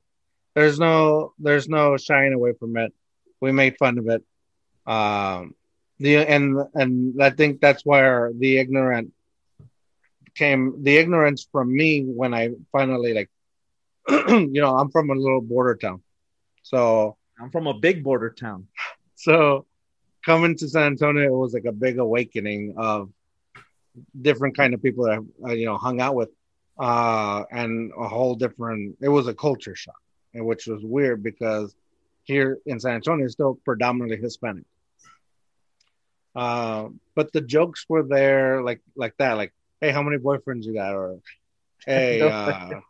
[0.55, 2.93] There's no, there's no shying away from it.
[3.41, 4.23] We made fun of it.
[4.87, 5.55] Um,
[5.99, 9.11] the and and I think that's where the ignorant
[10.35, 10.83] came.
[10.83, 13.29] The ignorance from me when I finally like,
[14.29, 16.01] you know, I'm from a little border town,
[16.63, 18.67] so I'm from a big border town.
[19.15, 19.65] So
[20.25, 23.09] coming to San Antonio, it was like a big awakening of
[24.19, 26.29] different kind of people that I, you know hung out with,
[26.77, 28.97] uh, and a whole different.
[29.01, 30.01] It was a culture shock,
[30.33, 31.73] and which was weird because
[32.23, 34.65] here in San Antonio, it's still predominantly Hispanic.
[36.35, 40.73] Uh, but the jokes were there, like like that, like, "Hey, how many boyfriends you
[40.73, 41.19] got?" or
[41.85, 42.81] "Hey, uh,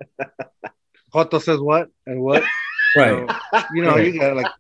[1.14, 2.44] Joto says what and what."
[2.96, 3.30] Right.
[3.54, 4.52] So, you know, you got like,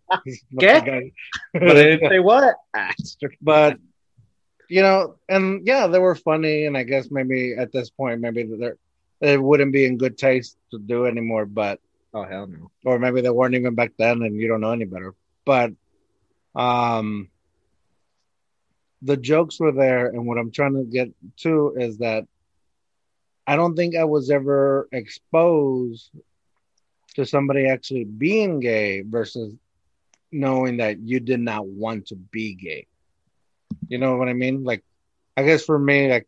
[0.60, 1.12] ¿Qué?
[1.54, 2.56] But I didn't say what.
[3.00, 3.30] It's true.
[3.42, 3.78] but
[4.68, 8.44] you know, and yeah, they were funny, and I guess maybe at this point, maybe
[8.44, 8.78] they're
[9.22, 11.80] it wouldn't be in good taste to do anymore, but
[12.14, 12.72] oh hell no.
[12.84, 15.14] or maybe they weren't even back then, and you don't know any better.
[15.46, 15.72] But
[16.56, 17.30] um,
[19.02, 22.28] the jokes were there, and what I'm trying to get to is that
[23.48, 26.10] I don't think I was ever exposed
[27.16, 29.54] to somebody actually being gay versus
[30.32, 32.88] knowing that you did not want to be gay.
[33.88, 34.64] You know what I mean?
[34.64, 34.84] Like,
[35.38, 36.28] I guess for me, like,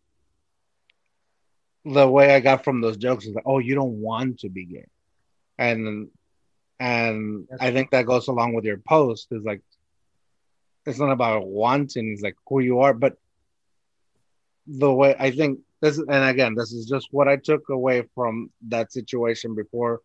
[1.85, 4.65] the way I got from those jokes is like, oh, you don't want to be
[4.65, 4.87] gay,
[5.57, 6.09] and
[6.79, 9.61] and I think that goes along with your post is like,
[10.85, 13.17] it's not about wanting, it's like who you are, but
[14.67, 18.51] the way I think this, and again, this is just what I took away from
[18.67, 20.01] that situation before,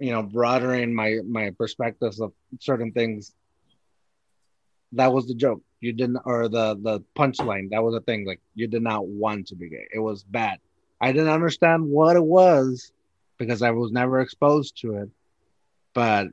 [0.00, 3.32] you know, broadening my my perspectives of certain things.
[4.92, 5.62] That was the joke.
[5.80, 7.70] You didn't, or the the punchline.
[7.70, 8.26] That was a thing.
[8.26, 9.86] Like you did not want to be gay.
[9.92, 10.58] It was bad.
[11.00, 12.92] I didn't understand what it was
[13.38, 15.10] because I was never exposed to it,
[15.94, 16.28] but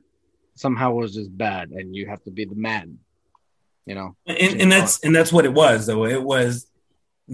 [0.54, 2.98] somehow it was just bad, and you have to be the man.
[3.86, 4.16] You know.
[4.26, 6.66] and, and that's and that's what it was though it was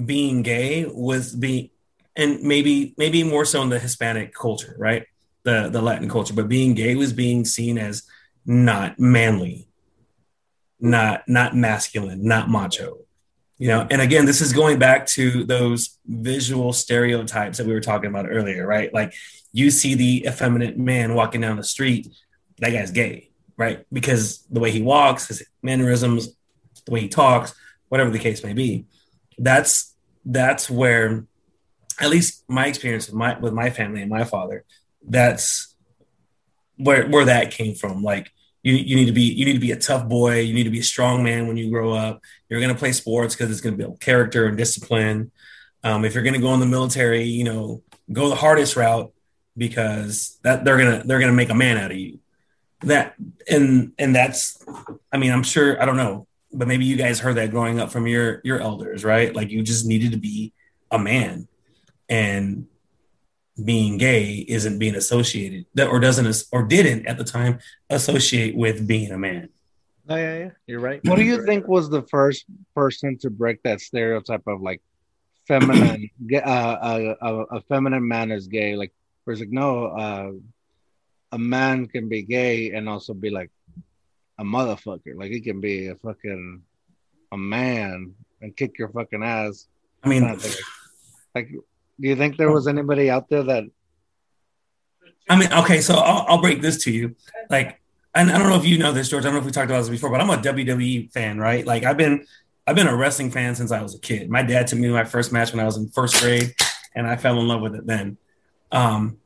[0.04, 1.70] being gay was being
[2.14, 5.04] and maybe maybe more so in the hispanic culture right
[5.44, 8.04] the the latin culture but being gay was being seen as
[8.46, 9.68] not manly
[10.80, 12.98] not not masculine not macho.
[13.58, 17.80] You know and again this is going back to those visual stereotypes that we were
[17.80, 18.92] talking about earlier right?
[18.92, 19.14] Like
[19.52, 22.08] you see the effeminate man walking down the street
[22.58, 23.86] that guy's gay right?
[23.92, 26.34] Because the way he walks his mannerisms
[26.84, 27.54] the way he talks,
[27.88, 28.86] whatever the case may be.
[29.38, 31.26] That's that's where,
[32.00, 34.64] at least my experience with my with my family and my father,
[35.06, 35.74] that's
[36.76, 38.02] where where that came from.
[38.02, 40.40] Like you you need to be you need to be a tough boy.
[40.40, 42.20] You need to be a strong man when you grow up.
[42.48, 45.30] You're going to play sports because it's going to build character and discipline.
[45.82, 49.12] Um, if you're going to go in the military, you know, go the hardest route
[49.56, 52.18] because that they're gonna they're gonna make a man out of you.
[52.80, 53.14] That
[53.48, 54.64] and and that's,
[55.12, 57.92] I mean, I'm sure I don't know, but maybe you guys heard that growing up
[57.92, 59.34] from your your elders, right?
[59.34, 60.52] Like you just needed to be
[60.90, 61.48] a man,
[62.08, 62.66] and
[63.62, 67.58] being gay isn't being associated that or doesn't or didn't at the time
[67.90, 69.48] associate with being a man.
[70.08, 71.00] Oh yeah, yeah, you're right.
[71.04, 74.82] What do you think was the first person to break that stereotype of like
[75.46, 78.76] feminine, uh, a, a, a feminine man is gay?
[78.76, 78.92] Like,
[79.24, 80.32] where it's like, no, uh,
[81.32, 83.50] a man can be gay and also be like
[84.38, 85.14] a motherfucker.
[85.14, 86.62] Like, he can be a fucking
[87.32, 89.68] a man and kick your fucking ass.
[90.02, 90.56] I mean, kind of.
[91.34, 91.50] Like,
[92.00, 93.64] do you think there was anybody out there that?
[95.28, 97.16] I mean, okay, so I'll, I'll break this to you.
[97.48, 97.80] Like,
[98.14, 99.24] and I don't know if you know this, George.
[99.24, 101.66] I don't know if we talked about this before, but I'm a WWE fan, right?
[101.66, 102.26] Like, I've been,
[102.66, 104.30] I've been a wrestling fan since I was a kid.
[104.30, 106.54] My dad took me to my first match when I was in first grade,
[106.94, 108.18] and I fell in love with it then.
[108.70, 109.18] Um,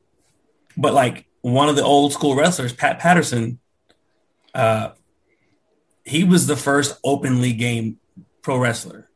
[0.77, 3.59] but like one of the old school wrestlers, Pat Patterson,
[4.55, 4.91] uh,
[6.05, 7.95] he was the first openly gay
[8.43, 9.09] pro wrestler.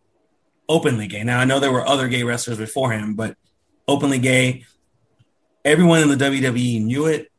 [0.69, 1.25] Openly gay.
[1.25, 3.37] Now I know there were other gay wrestlers before him, but
[3.89, 4.65] openly gay.
[5.65, 7.31] Everyone in the WWE knew it.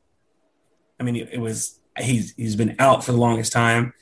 [0.99, 3.93] I mean, it, was he's he's been out for the longest time,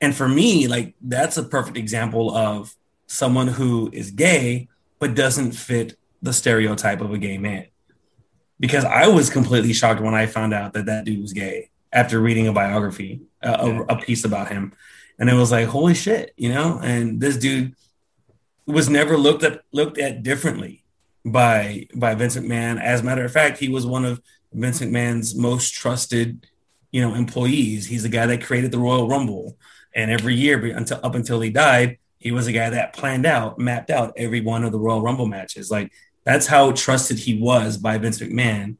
[0.00, 2.74] and for me, like that's a perfect example of
[3.06, 7.66] someone who is gay but doesn't fit the stereotype of a gay man.
[8.58, 12.18] Because I was completely shocked when I found out that that dude was gay after
[12.20, 14.72] reading a biography, uh, a, a piece about him,
[15.18, 16.80] and it was like, holy shit, you know.
[16.82, 17.74] And this dude
[18.64, 20.84] was never looked at looked at differently
[21.26, 22.80] by by Vince McMahon.
[22.80, 24.20] As a matter of fact, he was one of
[24.52, 26.46] Vince McMahon's most trusted,
[26.92, 27.86] you know, employees.
[27.86, 29.58] He's the guy that created the Royal Rumble,
[29.94, 33.58] and every year until up until he died, he was a guy that planned out,
[33.58, 35.70] mapped out every one of the Royal Rumble matches.
[35.70, 35.92] Like
[36.24, 38.76] that's how trusted he was by Vince McMahon.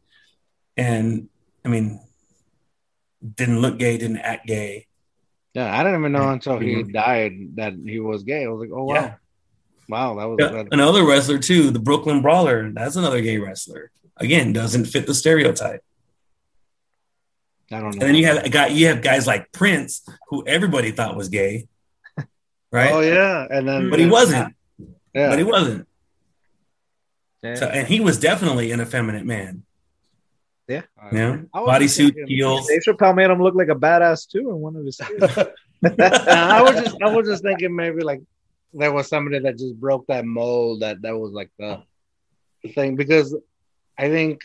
[0.77, 1.29] And
[1.65, 2.01] I mean,
[3.35, 4.87] didn't look gay, didn't act gay.
[5.55, 8.45] Yeah, I didn't even know until he died that he was gay.
[8.45, 9.15] I was like, oh wow, Yeah.
[9.89, 10.37] Wow, that was.
[10.39, 12.71] Yeah, Another wrestler too, the Brooklyn Brawler.
[12.71, 13.91] That's another gay wrestler.
[14.17, 15.83] Again, doesn't fit the stereotype.
[17.71, 17.89] I don't know.
[17.91, 21.29] And then you have a guy, you have guys like Prince, who everybody thought was
[21.29, 21.67] gay,
[22.73, 22.93] right?
[22.93, 24.55] Oh yeah, and then But he wasn't.
[25.13, 25.89] Yeah, But he wasn't.
[27.43, 27.55] Yeah.
[27.55, 29.63] So, and he was definitely an effeminate man.
[30.69, 30.83] Yeah.
[31.13, 31.19] Yeah.
[31.19, 32.67] know, I bodysuit, thinking, heels.
[32.67, 35.01] Dave Chappelle made him look like a badass too in one of his.
[35.85, 38.21] I was just, I was just thinking maybe like
[38.73, 40.81] there was somebody that just broke that mold.
[40.81, 41.83] That that was like the
[42.75, 43.37] thing because
[43.99, 44.43] I think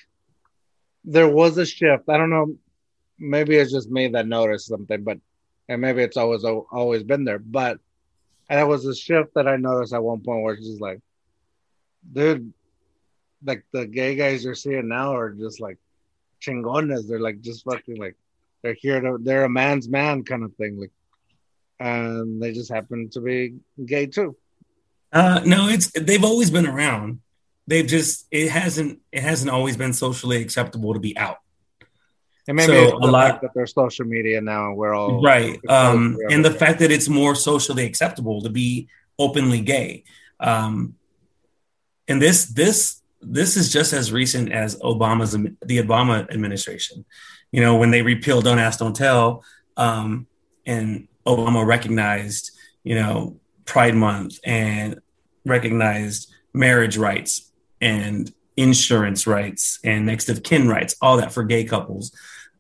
[1.04, 2.10] there was a shift.
[2.10, 2.56] I don't know.
[3.20, 5.20] Maybe it's just me that noticed something, but
[5.70, 7.40] and maybe it's always always been there.
[7.40, 7.80] But
[8.50, 11.00] and there was a shift that I noticed at one point where it's just like,
[12.12, 12.54] dude,
[13.44, 15.78] like the gay guys you're seeing now are just like
[16.42, 17.08] chingones.
[17.08, 18.16] They're like just fucking like
[18.62, 20.80] they're here to they're a man's man kind of thing.
[20.80, 20.92] Like
[21.82, 24.36] and they just happen to be gay too.
[25.12, 27.20] Uh, no, it's they've always been around.
[27.68, 31.38] They've just it hasn't it hasn't always been socially acceptable to be out.
[32.48, 35.60] And maybe So, a the lot- that there's social media now and we're all right
[35.70, 38.88] um and the fact that it's more socially acceptable to be
[39.20, 40.04] openly gay
[40.40, 40.96] um
[42.08, 47.06] and this this this is just as recent as obama's the obama administration
[47.52, 49.44] you know when they repealed don't ask don't tell
[49.78, 50.26] um
[50.66, 52.52] and obama recognized
[52.84, 55.00] you know pride month and
[55.46, 61.64] recognized marriage rights and insurance rights and next of kin rights all that for gay
[61.64, 62.12] couples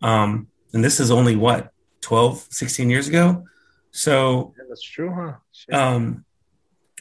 [0.02, 1.72] um and this is only what
[2.02, 3.44] 12 16 years ago
[3.92, 5.34] so Yeah, that's true, huh?
[5.52, 5.76] Shit.
[5.76, 6.26] um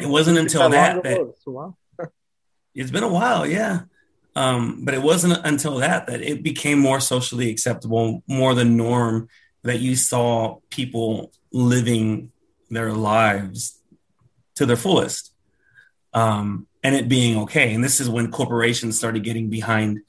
[0.00, 1.76] it wasn't until That that that ago, so wow.
[2.74, 3.82] it's been a while yeah
[4.34, 9.28] um but it wasn't until that that it became more socially acceptable more the norm
[9.62, 12.30] that you saw people living
[12.70, 13.80] their lives
[14.54, 15.32] to their fullest
[16.12, 17.74] um and it being okay.
[17.74, 20.00] And this is when corporations started getting behind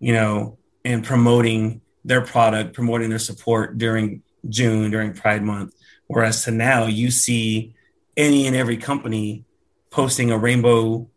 [0.00, 5.74] you know and promoting their product promoting their support during june during pride month.
[6.06, 7.74] Whereas to now you see
[8.16, 9.44] any and every company
[9.90, 11.08] posting a rainbow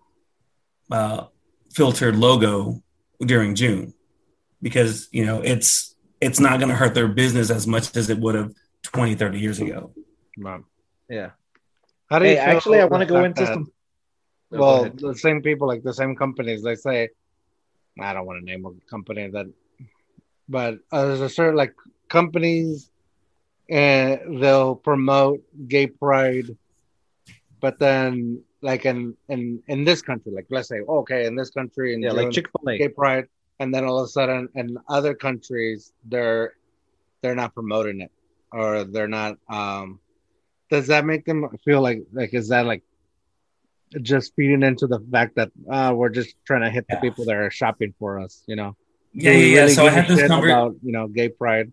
[0.92, 1.26] uh,
[1.74, 2.82] filtered logo
[3.20, 3.94] during June
[4.62, 8.18] because you know it's it's not going to hurt their business as much as it
[8.20, 8.54] would have
[8.84, 9.92] 20 30 years ago
[10.38, 10.64] Wow.
[11.10, 11.32] Yeah.
[12.10, 13.72] How do Hey, you feel actually, I want to go into that- some.
[14.54, 17.10] Oh, Well, the same people, like the same companies, they say,
[18.00, 19.48] I don't want to name a company that,
[20.48, 21.74] but uh, there's a certain like
[22.08, 22.90] companies
[23.70, 26.56] and they'll promote gay pride,
[27.60, 31.94] but then like in in in this country, like let's say okay, in this country,
[31.96, 33.28] in Yeah, like Chick Fil A, gay pride,
[33.60, 36.54] and then all of a sudden in other countries they're
[37.22, 38.12] they're not promoting it
[38.52, 39.38] or they're not.
[39.50, 40.00] um
[40.70, 42.84] Does that make them feel like like is that like
[44.02, 47.36] just feeding into the fact that uh, we're just trying to hit the people that
[47.36, 48.76] are shopping for us, you know?
[49.14, 49.68] Yeah, yeah, we yeah.
[49.68, 51.72] So I had this conver- about you know gay pride.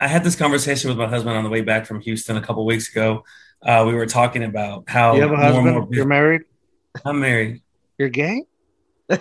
[0.00, 2.64] I had this conversation with my husband on the way back from Houston a couple
[2.66, 3.24] weeks ago.
[3.62, 5.76] Uh, we were talking about how you have a more husband?
[5.76, 6.42] more You're married?
[7.04, 7.62] I'm married.
[7.98, 8.44] You're gay?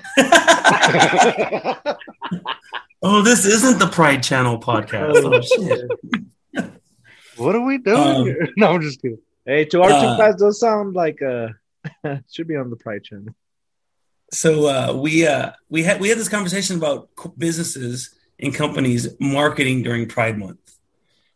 [3.02, 5.14] oh, this isn't the Pride Channel podcast.
[5.16, 6.72] Oh, shit.
[7.38, 8.47] what are we doing Um, here?
[8.58, 9.20] No, I'm just kidding.
[9.45, 11.49] Hey, to our Uh, two fast does sound like uh
[12.32, 13.34] should be on the Pride channel.
[14.32, 19.84] So uh, we uh, we had we had this conversation about businesses and companies marketing
[19.84, 20.60] during Pride Month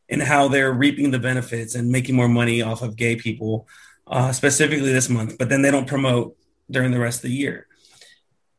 [0.08, 3.68] and how they're reaping the benefits and making more money off of gay people,
[4.08, 5.38] uh, specifically this month.
[5.38, 6.38] But then they don't promote
[6.72, 7.68] during the rest of the year.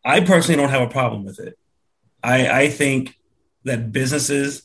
[0.05, 1.57] I personally don't have a problem with it.
[2.27, 3.19] I, I think
[3.65, 4.63] that businesses,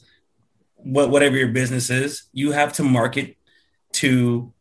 [0.75, 3.37] what whatever your business is, you have to market
[3.93, 4.51] to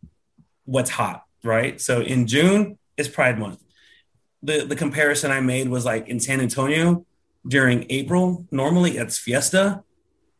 [0.64, 1.80] what's hot, right?
[1.80, 3.60] So in June is Pride Month
[4.42, 7.04] the the comparison I made was like in San Antonio
[7.46, 8.46] during April.
[8.50, 9.82] Normally it's Fiesta,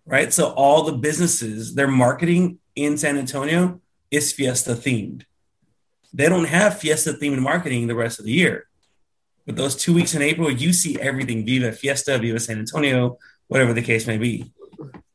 [0.06, 0.32] right?
[0.32, 3.80] So all the businesses, their marketing in San Antonio
[4.10, 5.24] is Fiesta themed.
[6.12, 8.66] They don't have Fiesta themed marketing the rest of the year.
[9.46, 13.18] But those two weeks in April, you see everything Viva Fiesta, Viva San Antonio,
[13.48, 14.52] whatever the case may be.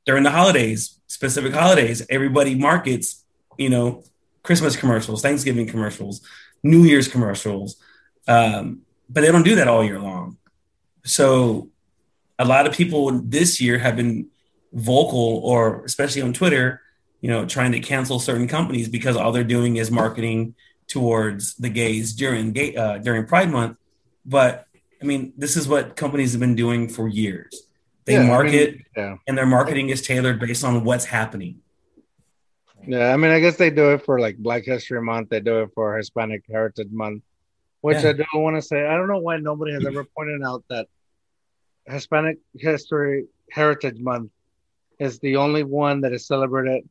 [0.06, 3.24] During the holidays, specific holidays, everybody markets,
[3.58, 4.04] you know,
[4.44, 6.22] Christmas commercials, Thanksgiving commercials,
[6.64, 7.78] New Year's commercials,
[8.28, 10.38] um, but they don't do that all year long.
[11.04, 11.70] So
[12.38, 14.28] a lot of people this year have been
[14.74, 16.82] vocal, or especially on Twitter,
[17.22, 20.56] you know, trying to cancel certain companies because all they're doing is marketing
[20.88, 23.78] towards the gays during gay uh, during Pride Month.
[24.26, 24.68] But
[25.02, 27.68] I mean, this is what companies have been doing for years.
[28.06, 29.16] They Yeah, I mean, market, yeah.
[29.28, 31.62] and their marketing is tailored based on what's happening.
[32.88, 35.30] Yeah, I mean, I guess they do it for like Black History Month.
[35.30, 37.24] They do it for Hispanic Heritage Month,
[37.82, 38.10] which Yeah.
[38.10, 38.86] I don't want to say.
[38.86, 40.88] I don't know why nobody has ever pointed out that
[41.88, 44.32] Hispanic History Heritage Month
[45.00, 46.88] is the only one that is celebrated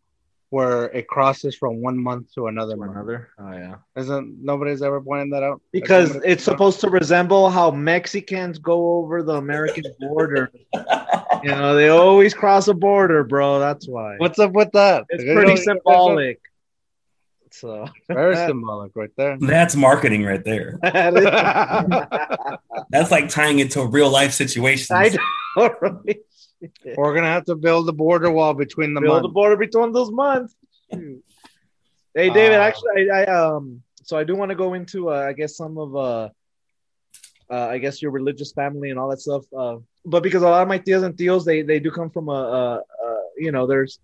[0.54, 2.92] where it crosses from one month to another month.
[2.92, 3.28] Another.
[3.40, 3.74] Oh yeah.
[3.96, 5.60] Isn't nobody's ever pointed that out?
[5.72, 10.52] Because Like, it's supposed to resemble how Mexicans go over the American border.
[11.42, 13.58] you know, they always cross a border, bro.
[13.58, 14.14] That's why.
[14.18, 15.06] What's up with that?
[15.08, 16.40] It's You pretty know, symbolic.
[17.50, 19.36] So Very symbolic, right there.
[19.40, 20.78] That's marketing right there.
[22.90, 24.92] That's like tying it to a real life situations.
[24.92, 25.08] I
[25.56, 26.20] know, right?
[26.96, 30.10] We're gonna have to build a border wall between the build a border between those
[30.10, 30.54] months.
[30.92, 31.24] Shoot.
[32.14, 32.58] hey, David.
[32.58, 35.56] Uh, actually, I, I um, so I do want to go into, uh, I guess,
[35.56, 36.28] some of uh,
[37.50, 39.44] uh, I guess your religious family and all that stuff.
[39.56, 42.28] Uh, but because a lot of my tias and tios, they they do come from
[42.28, 43.98] a, a, a you know, there's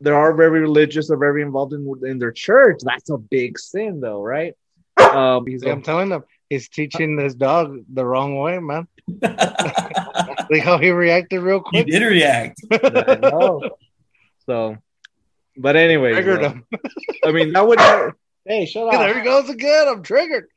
[0.00, 2.80] there are very religious, they're very involved in in their church.
[2.82, 4.54] That's a big sin, though, right?
[4.96, 8.88] Um, because See, I'm telling them he's teaching this dog the wrong way, man.
[10.50, 11.86] Like how he reacted real you quick.
[11.86, 12.60] did react.
[12.72, 13.70] I.
[14.46, 14.76] So,
[15.56, 16.64] but anyway, Triggered him.
[17.24, 17.78] I mean, that would.
[18.46, 19.00] Hey, shut up.
[19.00, 19.88] there he goes again.
[19.88, 20.48] I'm triggered.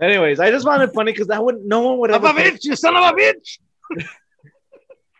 [0.00, 1.66] Anyways, I just found it funny because that wouldn't.
[1.66, 2.28] no one would Son ever.
[2.28, 3.58] of a bitch, you son of a bitch.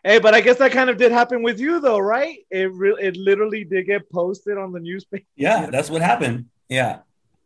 [0.07, 2.37] Hey, but I guess that kind of did happen with you, though, right?
[2.51, 5.25] It re- it literally did get posted on the newspaper.
[5.35, 6.51] Yeah, that's what happened.
[6.69, 6.99] Yeah.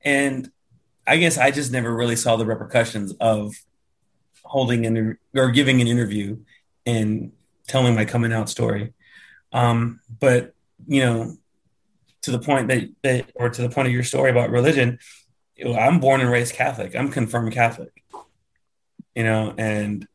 [0.05, 0.51] And
[1.07, 3.55] I guess I just never really saw the repercussions of
[4.49, 6.39] holding an or giving an interview
[6.87, 7.33] and
[7.67, 8.95] telling my coming out story.
[9.53, 10.55] Um, but
[10.87, 11.37] you know,
[12.23, 14.99] to the point that, that or to the point of your story about religion,
[15.65, 16.97] I'm born and raised Catholic.
[16.97, 18.03] I'm confirmed Catholic.
[19.15, 20.07] You know, and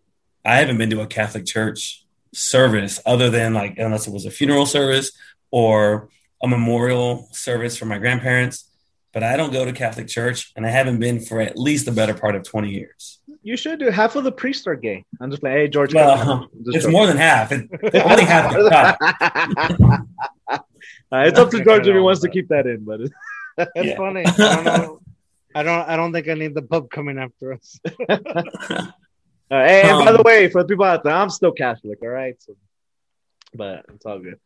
[0.45, 4.31] I haven't been to a Catholic church service other than like unless it was a
[4.31, 5.11] funeral service
[5.51, 6.09] or
[6.41, 8.69] a memorial service for my grandparents.
[9.13, 11.91] But I don't go to Catholic church, and I haven't been for at least the
[11.91, 13.19] better part of 20 years.
[13.43, 13.89] You should do.
[13.89, 15.03] Half of the priests are gay.
[15.19, 15.93] I'm just like, hey, George.
[15.93, 16.49] Well, come on.
[16.63, 16.91] Just It's joking.
[16.97, 17.51] more than half.
[17.51, 18.69] It, only half the
[19.89, 20.07] time.
[21.11, 23.97] Uh, it's up to George if he wants to keep that in, but It's Yeah.
[23.97, 24.25] funny.
[24.25, 24.99] I don't know.
[25.55, 25.89] I don't.
[25.89, 27.79] I don't think I need the pub coming after us.
[29.51, 31.99] Uh, hey, and by Um, the way, for the people out there, I'm still Catholic,
[32.01, 32.33] all right.
[32.41, 32.55] So,
[33.53, 34.39] but it's all good.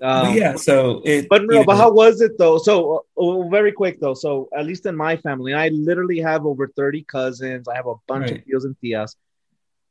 [0.00, 1.28] Um, yeah, so it.
[1.28, 2.58] But no, but know, how was it though?
[2.58, 4.14] So, uh, uh, very quick though.
[4.14, 7.66] So, at least in my family, I literally have over 30 cousins.
[7.68, 8.40] I have a bunch Right.
[8.40, 9.16] of tios and tias.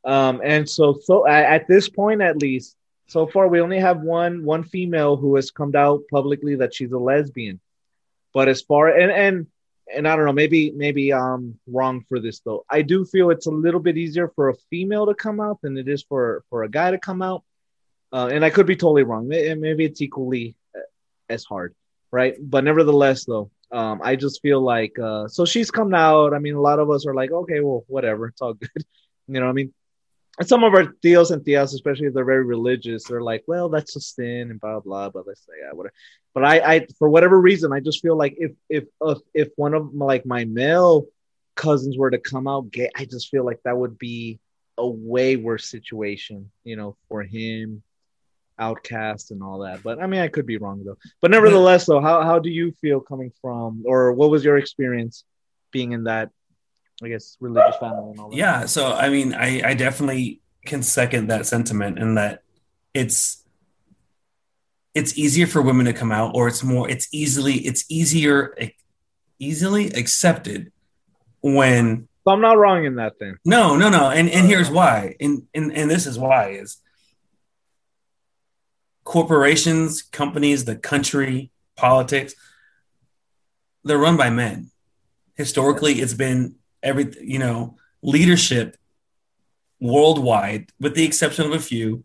[0.06, 4.02] Um, and so, so at, at this point, at least, so far we only have
[4.02, 7.60] one one female who has come out publicly that she's a lesbian.
[8.34, 9.48] But as far and and
[9.94, 12.66] and I don't know, maybe maybe I'm wrong for this though.
[12.70, 15.78] I do feel it's a little bit easier for a female to come out than
[15.78, 17.44] it is for for a guy to come out.
[18.12, 19.28] Uh, and I could be totally wrong.
[19.28, 20.82] Maybe it's equally uh,
[21.30, 21.76] as hard,
[22.12, 22.36] right?
[22.40, 26.34] But nevertheless, though, um, I just feel like uh, so she's come out.
[26.34, 28.70] I mean, a lot of us are like, okay, well, whatever, it's all good.
[29.28, 29.74] you know I mean?
[30.44, 33.96] Some of our tios and tias, especially if they're very religious, they're like, well, that's
[33.96, 35.10] a sin and blah blah.
[35.10, 35.94] But let's say, yeah, whatever.
[36.36, 39.74] But I, I, for whatever reason, I just feel like if if if, if one
[39.74, 41.08] of my, like my male
[41.56, 44.40] cousins were to come out gay, I just feel like that would be
[44.78, 47.82] a way worse situation, you know, for him,
[48.60, 49.84] outcast and all that.
[49.84, 50.98] But I mean, I could be wrong though.
[51.22, 55.24] But nevertheless, though, how how do you feel coming from, or what was your experience
[55.72, 56.30] being in that,
[57.04, 58.36] I guess, religious family and all that?
[58.36, 62.42] Yeah, so I mean, I, I definitely can second that sentiment in that
[62.94, 63.44] it's
[64.94, 68.56] it's easier for women to come out, or it's more it's easily it's easier
[69.40, 70.72] easily accepted
[71.42, 73.38] when So I'm not wrong in that thing.
[73.46, 76.78] no no no and and here's why and and and this is why is
[79.08, 82.36] corporations companies the country politics
[83.86, 84.70] they're run by men.
[85.36, 88.76] Historically it's been every you know leadership
[89.80, 92.04] worldwide with the exception of a few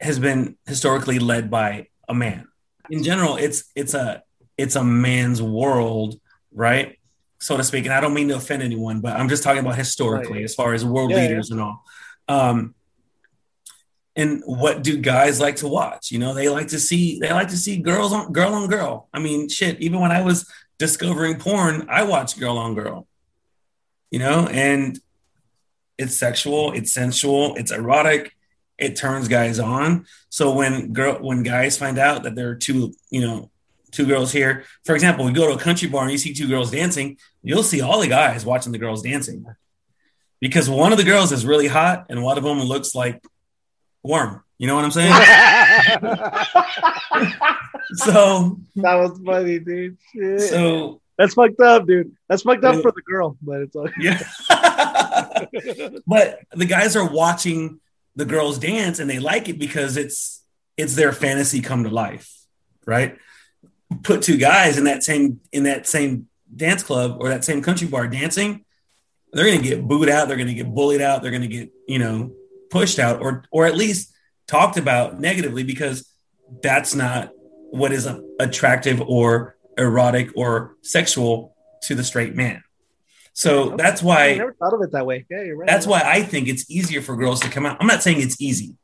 [0.00, 2.48] has been historically led by a man.
[2.88, 4.22] In general it's it's a
[4.56, 6.18] it's a man's world
[6.50, 6.98] right?
[7.40, 9.74] So to speak and i don't mean to offend anyone but i'm just talking about
[9.76, 10.44] historically Right.
[10.50, 11.22] as far as world Yeah, yeah.
[11.28, 11.84] leaders and all.
[12.28, 12.74] Um
[14.14, 16.10] and what do guys like to watch?
[16.10, 19.08] You know they like to see they like to see girls on girl on girl.
[19.12, 23.06] I mean shit even when i was discovering porn i watched girl on girl.
[24.10, 24.98] You know and
[25.98, 28.32] it's sexual it's sensual it's erotic
[28.78, 30.06] it turns guys on.
[30.28, 33.50] So when girl when guys find out that there are two you know
[33.92, 36.48] two girls here for example we go to a country bar and you see two
[36.48, 39.44] girls dancing you'll see all the guys watching the girls dancing.
[40.40, 43.22] Because one of the girls is really hot and one of them looks like
[44.04, 45.12] worm you know what i'm saying
[47.94, 49.98] so That was funny, dude.
[50.14, 50.40] Shit.
[50.40, 52.12] so That's fucked up, dude.
[52.28, 54.22] That's fucked up for the girl, but it's all Yeah.
[56.06, 57.80] but the guys are watching
[58.16, 60.42] the girls dance and they like it because it's
[60.76, 62.32] it's their fantasy come to life,
[62.86, 63.16] right?
[64.02, 67.88] Put two guys in that same in that same dance club or that same country
[67.88, 68.64] bar dancing,
[69.32, 72.32] they're gonna get booed out, they're gonna get bullied out, they're gonna get, you know,
[72.72, 74.12] pushed out or or at least
[74.48, 76.08] talked about negatively because
[76.62, 77.30] that's not
[77.70, 78.08] what is
[78.40, 82.62] attractive or erotic or sexual to the straight man.
[83.34, 85.24] So that's why I never thought of it that way.
[85.30, 85.66] Yeah, you're right.
[85.68, 87.76] that's why I think it's easier for girls to come out.
[87.80, 88.76] I'm not saying it's easy,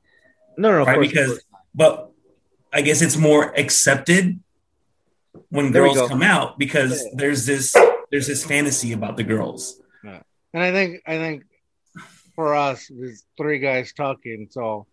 [0.57, 0.95] no, no, of right?
[0.95, 2.11] course, Because, but
[2.73, 4.41] I guess it's more accepted
[5.51, 7.11] when There girls come out because Yeah.
[7.15, 7.75] there's this
[8.11, 9.81] there's this fantasy about the girls.
[10.55, 11.45] And I think I think
[12.39, 14.87] for us, there's three guys talking, so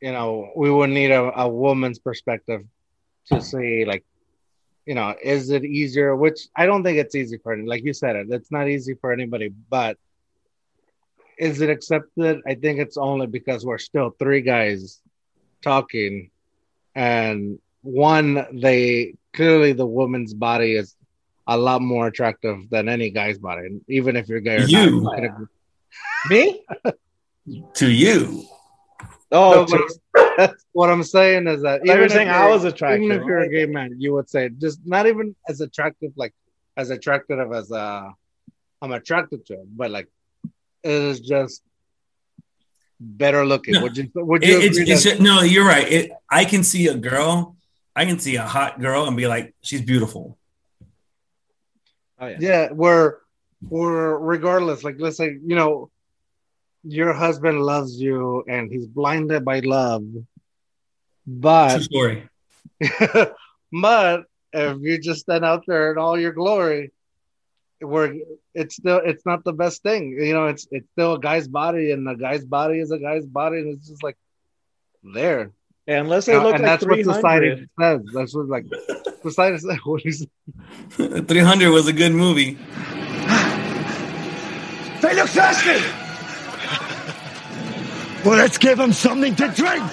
[0.00, 2.62] you know we would need a, a woman's perspective
[3.26, 4.02] to say like,
[4.86, 6.16] you know, is it easier?
[6.16, 7.66] Which I don't think it's easy for any.
[7.66, 9.50] Like you said, it it's not easy for anybody.
[9.68, 9.98] But
[11.38, 12.40] is it accepted?
[12.46, 15.02] I think it's only because we're still three guys
[15.60, 16.30] talking,
[16.94, 20.96] and one they clearly the woman's body is
[21.46, 25.02] a lot more attractive than any guy's body, even if you're gay or You.
[25.02, 25.20] not.
[26.30, 26.94] You can agree.
[27.46, 27.64] me.
[27.74, 28.44] To you,
[29.32, 29.78] Oh, No,
[30.36, 33.02] but what I'm saying is that you were even if saying I was attractive.
[33.02, 36.32] even if you're a gay man, you would say just not even as attractive, like
[36.76, 38.08] as attractive as uh,
[38.80, 40.08] I'm attracted to him, but like
[40.82, 41.62] it is just
[43.00, 43.74] better looking.
[43.74, 43.82] No.
[43.82, 44.10] Would you?
[44.14, 44.58] Would you?
[44.58, 45.90] It- it's, agree it's that- just, no, you're right.
[45.90, 47.56] It, I can see a girl,
[47.94, 50.38] I can see a hot girl and be like, she's beautiful.
[52.18, 52.36] Oh, yeah.
[52.40, 53.16] yeah, we're
[53.70, 54.84] we're regardless.
[54.84, 55.90] Like let's say you know
[56.82, 60.04] your husband loves you and he's blinded by love,
[61.26, 62.28] but True story.
[63.72, 66.92] but if you just stand out there in all your glory,
[67.80, 68.14] where
[68.54, 70.16] it's still it's not the best thing.
[70.20, 73.26] You know, it's it's still a guy's body, and a guy's body is a guy's
[73.26, 74.16] body, and it's just like
[75.02, 75.50] there.
[75.86, 77.14] And unless they And, look and like that's what 300.
[77.14, 78.00] society says.
[78.14, 78.66] That's what like
[79.22, 79.78] society says.
[79.84, 80.26] What is
[80.96, 82.58] 300 was a good movie.
[85.04, 85.84] They look thirsty!
[88.24, 89.92] Well, let's give them something to drink!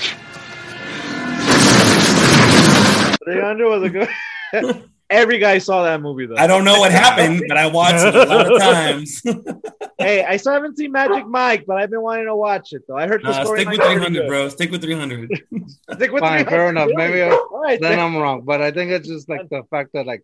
[3.26, 4.10] 300 was a good.
[5.10, 6.38] Every guy saw that movie though.
[6.38, 9.22] I don't know what happened, but I watched it a lot of times.
[10.00, 12.96] hey, I still haven't seen Magic Mike, but I've been wanting to watch it though.
[12.98, 13.60] I heard the Nah, story.
[13.64, 14.48] stick with 300, bro.
[14.48, 15.30] Stick with 300.
[15.92, 16.50] Stick with Fine, 300.
[16.50, 16.90] fair enough.
[16.94, 18.00] Maybe I- All right, then then.
[18.00, 18.44] I'm wrong.
[18.46, 20.24] But I think it's just like the fact that like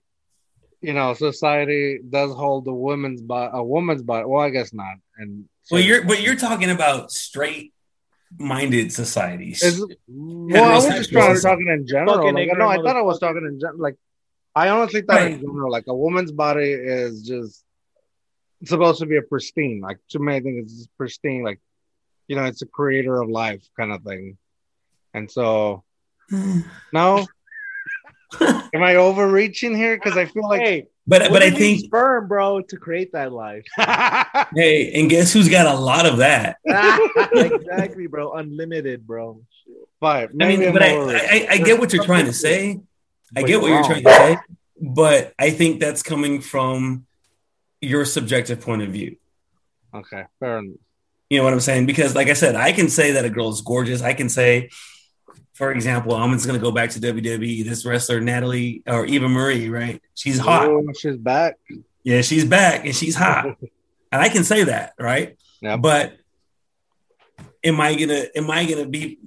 [0.82, 4.26] you know society does hold the woman's body, a woman's body.
[4.26, 4.96] Well, I guess not.
[5.18, 7.74] And Well, you're but you're talking about straight
[8.38, 9.64] minded societies.
[9.64, 12.34] Is, well, I was just trying to talking in general.
[12.34, 13.80] Like, no, I thought I was talking in general.
[13.80, 13.96] Like,
[14.56, 17.64] I honestly thought in general, like a woman's body is just
[18.66, 19.82] supposed to be a pristine.
[19.82, 21.44] Like to me, I think it's just pristine.
[21.44, 21.60] Like,
[22.28, 24.38] you know, it's a creator of life kind of thing.
[25.14, 25.84] And so,
[26.30, 26.62] hmm.
[26.92, 27.26] no,
[28.42, 29.96] am I overreaching here?
[29.96, 33.14] Because I feel like, hey, but but I women need think sperm, bro, to create
[33.14, 33.66] that life.
[34.56, 36.58] hey, and guess who's got a lot of that?
[36.66, 38.34] exactly, bro.
[38.34, 39.42] Unlimited, bro.
[40.00, 40.96] but I mean, I'm but I.
[40.96, 42.80] I, I get what you're trying to say.
[43.36, 44.38] I get what you're you're trying to say,
[44.82, 47.06] but I think that's coming from
[47.82, 49.18] your subjective point of view.
[49.94, 50.78] okay, fair enough.
[51.30, 51.86] You know what I'm saying?
[51.86, 54.02] Because, like I said, I can say that a girl is gorgeous.
[54.02, 54.70] I can say,
[55.58, 57.66] for example, I'm just going to go back to WWE.
[57.66, 60.00] This wrestler, Natalie or Eva Marie, right?
[60.14, 60.68] She's hot.
[60.68, 61.56] Ooh, she's back.
[62.04, 63.58] Yeah, she's back and she's hot.
[64.12, 65.36] and I can say that, right?
[65.62, 65.82] Yep.
[65.82, 66.18] But
[67.64, 69.18] am I gonna am I gonna be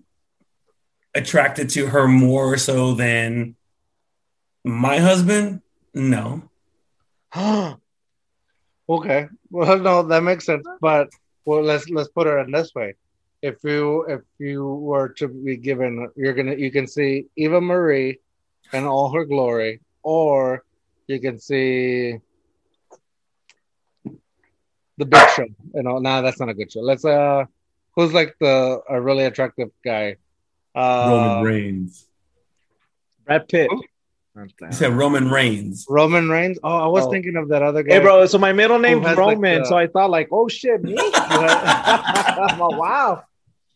[1.13, 3.57] attracted to her more so than
[4.65, 5.63] my husband?
[5.93, 6.49] No.
[7.37, 9.27] okay.
[9.51, 10.65] Well, no, that makes sense.
[10.81, 11.09] But
[11.45, 12.95] well, let's let's put it in this way:
[13.43, 18.19] if you if you were to be given, you're gonna you can see Eva Marie
[18.73, 20.65] in all her glory, or
[21.07, 22.17] you can see
[24.99, 25.47] the Big Show.
[25.75, 26.81] You know, nah, that's not a good show.
[26.81, 27.45] Let's uh,
[27.97, 30.17] who's like the a really attractive guy?
[30.75, 32.07] Uh, Roman Reigns.
[33.25, 33.71] Brad Pitt.
[33.71, 33.83] Who?
[34.37, 35.85] You said Roman Reigns.
[35.89, 36.59] Roman Reigns.
[36.63, 37.11] Oh, I was Oh.
[37.11, 37.95] thinking of that other guy.
[37.95, 38.25] Hey, bro.
[38.27, 40.95] So my middle name's has, like, Roman, the- so I thought like, oh shit, me.
[41.15, 43.25] I'm like, wow.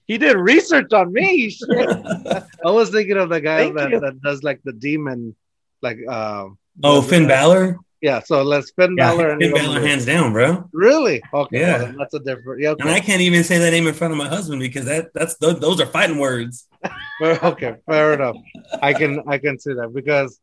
[0.06, 1.56] He did research on me.
[1.70, 5.34] I was thinking of the guy that, that does like the demon,
[5.82, 6.46] like uh,
[6.82, 7.78] Oh, the- Finn Balor?
[8.02, 10.68] Yeah, so let's Finn Yeah, Balor and Finn Eva Balor hands down, bro.
[10.74, 11.22] Really?
[11.32, 11.84] Okay, Yeah.
[11.84, 12.60] well, that's a different.
[12.60, 12.90] Yeah, And.
[12.90, 15.58] I can't even say that name in front of my husband because that that's those,
[15.58, 16.66] those are fighting words.
[17.22, 18.36] Okay, fair enough.
[18.82, 20.38] I can I can see that because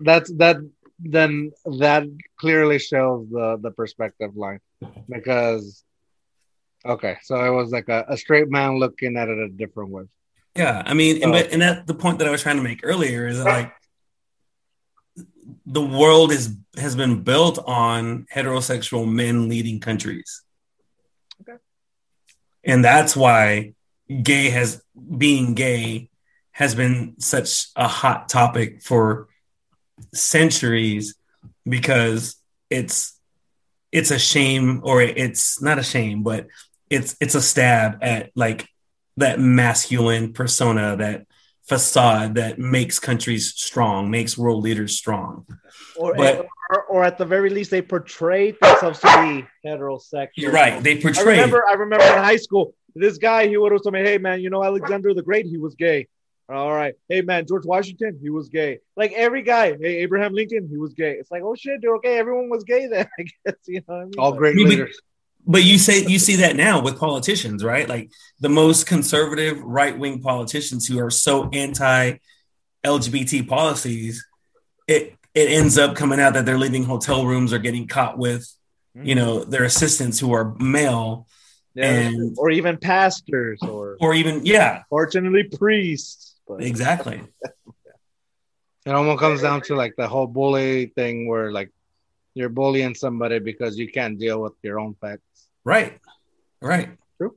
[0.00, 0.56] that's that
[0.98, 2.04] then that
[2.40, 4.58] clearly shows the the perspective line
[5.08, 5.84] because
[6.84, 10.04] okay, so it was like a, a straight man looking at it a different way.
[10.56, 11.32] Yeah, I mean, and, Oh.
[11.32, 13.72] but and that the point that I was trying to make earlier is that like
[15.66, 20.42] the world is has been built on heterosexual men leading countries.
[21.42, 21.58] Okay.
[22.64, 23.74] And that's why
[24.22, 24.82] gay has
[25.16, 26.10] being gay
[26.52, 29.28] has been such a hot topic for
[30.14, 31.14] centuries
[31.68, 32.36] because
[32.70, 33.18] it's
[33.92, 36.46] it's a shame or it's not a shame but
[36.90, 38.68] it's it's a stab at like
[39.16, 41.26] that masculine persona that
[41.66, 45.44] facade that makes countries strong makes world leaders strong
[45.96, 50.28] Or, But- or, or at the very least, they portray themselves to be heterosexual.
[50.36, 53.72] you're right they I portray remember, I remember in high school, this guy, he would
[53.72, 55.46] have told me, hey, man, you know Alexander the Great?
[55.46, 56.06] He was gay.
[56.50, 56.94] All right.
[57.08, 58.78] Hey, man, George Washington, he was gay.
[58.96, 61.12] Like every guy, hey, Abraham Lincoln, he was gay.
[61.12, 63.54] It's like, oh, shit, dude, okay, everyone was gay then, I guess.
[63.66, 64.12] You know what I mean?
[64.18, 65.00] All great Yeah, but- leaders.
[65.46, 68.10] But you say you see that now with politicians right like
[68.40, 72.16] the most conservative right-wing politicians who are so anti
[72.84, 74.26] lgbt policies
[74.86, 78.46] it it ends up coming out that they're leaving hotel rooms or getting caught with
[78.94, 79.50] you know mm-hmm.
[79.50, 81.26] their assistants who are male
[81.74, 86.34] Yeah, and- or even pastors or or even yeah fortunately priests.
[86.46, 87.22] But exactly
[88.88, 91.70] It almost comes down to like the whole bully thing where like
[92.32, 95.27] you're bullying somebody because you can't deal with your own facts.
[95.68, 95.92] Right
[96.62, 96.88] right
[97.18, 97.34] True.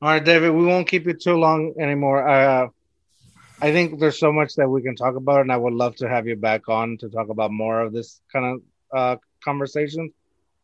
[0.00, 2.26] All right, David, we won't keep you too long anymore.
[2.26, 2.68] Uh,
[3.60, 6.08] I think there's so much that we can talk about, and I would love to
[6.08, 8.56] have you back on to talk about more of this kind of
[8.98, 10.12] uh, conversation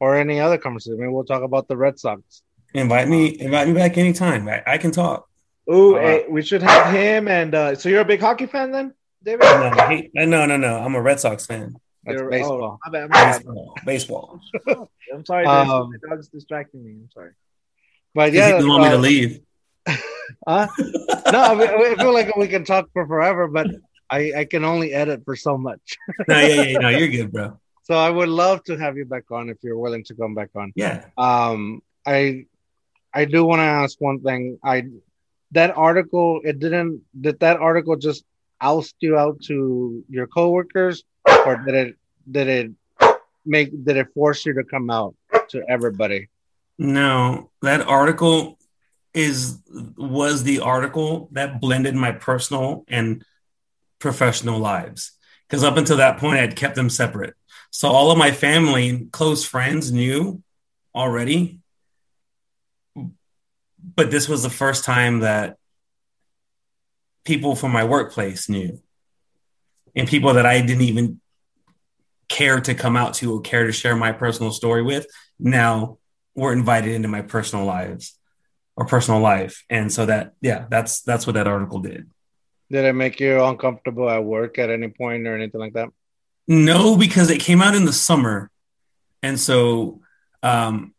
[0.01, 0.99] or any other conversation.
[1.01, 2.23] Maybe we'll talk about the Red Sox.
[2.75, 5.29] invite me invite me back anytime I, I can talk
[5.71, 7.27] Ooh, Uh, hey, we should have him.
[7.29, 9.43] And uh, so you're a big hockey fan then, David?
[9.43, 12.63] no, I hate- no no no i'm a red sox fan That's You're- baseball.
[12.63, 13.33] Oh, my bad, my bad.
[13.39, 14.41] baseball baseball
[15.15, 16.01] I'm sorry, Um, David.
[16.03, 16.93] my dog's distracting me.
[16.93, 17.33] I'm sorry.
[18.15, 19.41] But yeah yeah, you want me to uh, leave
[20.49, 20.67] Huh?
[21.33, 23.67] no, I, mean, I feel like we can talk for forever, but
[24.11, 25.97] I, I can only edit for so much.
[26.29, 29.31] no yeah yeah no you're good bro So I would love to have you back
[29.31, 30.73] on if you're willing to come back on.
[30.77, 32.47] yeah Um, I
[33.13, 34.59] I do want to ask one thing.
[34.65, 34.89] I
[35.53, 38.25] that article it didn't did that article just
[38.61, 41.05] oust you out to your coworkers,
[41.47, 41.97] or did it
[42.31, 42.71] did it
[43.45, 45.15] make did it force you to come out?
[45.55, 46.29] to everybody.
[46.79, 48.59] No, that article
[49.13, 49.59] is
[49.97, 53.25] was the article that blended my personal and
[54.01, 55.13] professional lives.
[55.49, 57.35] Because up until that point, I'd kept them separate.
[57.71, 60.43] So all of my family and close friends knew
[60.95, 61.61] already.
[63.97, 65.59] But this was the first time that
[67.25, 68.81] people from my workplace knew.
[69.97, 71.21] And people that I didn't even
[72.29, 75.07] care to come out to or care to share my personal story with
[75.39, 75.99] now
[76.35, 78.19] were invited into my personal lives
[78.77, 79.65] or personal life.
[79.71, 82.11] And so that, yeah, that's that's what that article did.
[82.71, 85.91] Did it make you uncomfortable at work at any point or anything like that?
[86.49, 88.51] No, because it came out in the summer.
[89.23, 90.01] And so
[90.43, 90.95] um,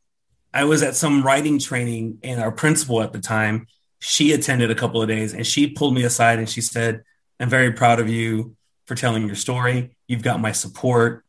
[0.53, 3.67] I was at some writing training, and our principal at the time,
[4.05, 7.03] she attended a couple of days and she pulled me aside and she said,
[7.39, 9.97] I'm very proud of you for telling your story.
[10.07, 11.25] You've got my support.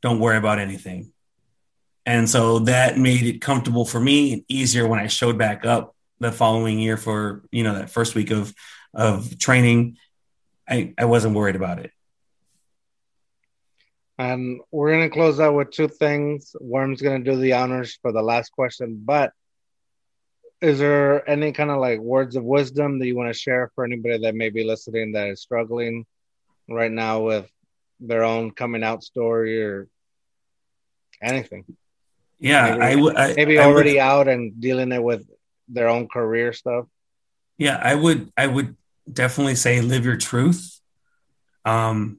[0.00, 1.12] Don't worry about anything.
[2.06, 5.96] And so that made it comfortable for me and easier when I showed back up
[6.20, 8.54] the following year for, you know, that first week of
[8.94, 9.96] of training.
[10.68, 11.90] I, I wasn't worried about it.
[14.18, 16.54] And we're gonna close out with two things.
[16.60, 19.32] Worm's gonna do the honors for the last question, but
[20.60, 23.84] is there any kind of like words of wisdom that you want to share for
[23.84, 26.04] anybody that may be listening that is struggling
[26.68, 27.50] right now with
[27.98, 29.88] their own coming out story or
[31.22, 31.64] anything?
[32.38, 35.26] Yeah, maybe, I would maybe I already would, out and dealing it with
[35.68, 36.86] their own career stuff.
[37.56, 38.76] Yeah, I would I would
[39.10, 40.78] definitely say live your truth.
[41.64, 42.18] Um,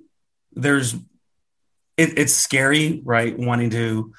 [0.53, 3.37] there's it, it's scary, right?
[3.37, 4.13] Wanting to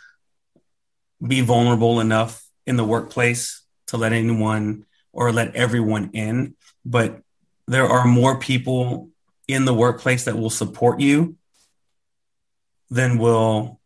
[1.25, 3.62] be vulnerable enough in the workplace
[3.93, 7.21] to let anyone or let everyone in, but
[7.69, 9.11] there are more people
[9.47, 11.37] in the workplace that will support you
[12.91, 13.79] than will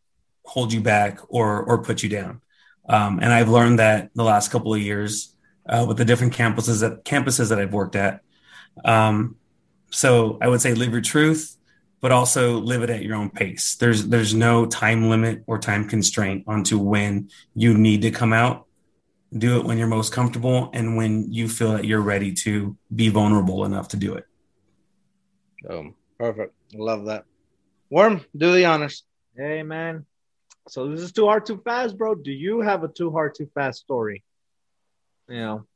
[0.45, 2.41] hold you back or or put you down.
[2.89, 5.35] Um, and I've learned that the last couple of years
[5.69, 8.21] uh, with the different campuses that campuses that I've worked at.
[8.85, 9.37] Um,
[9.91, 11.57] so I would say live your truth,
[12.01, 13.75] but also live it at your own pace.
[13.75, 18.66] There's there's no time limit or time constraint onto when you need to come out
[19.33, 23.09] do it when you're most comfortable and when you feel that you're ready to be
[23.09, 24.27] vulnerable enough to do it.
[25.69, 26.55] Um, perfect.
[26.75, 27.25] Love that.
[27.91, 29.05] Worm, do the honors.
[29.37, 30.07] Hey, man.
[30.69, 32.15] So this is too hard, too fast, bro.
[32.15, 34.25] Do you have a too hard, too fast story?
[35.29, 35.67] You know,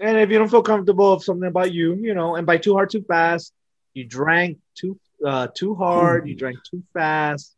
[0.00, 2.74] and if you don't feel comfortable of something about you, you know, and by too
[2.74, 3.52] hard, too fast,
[3.94, 7.54] you drank too uh, too hard, you drank too fast,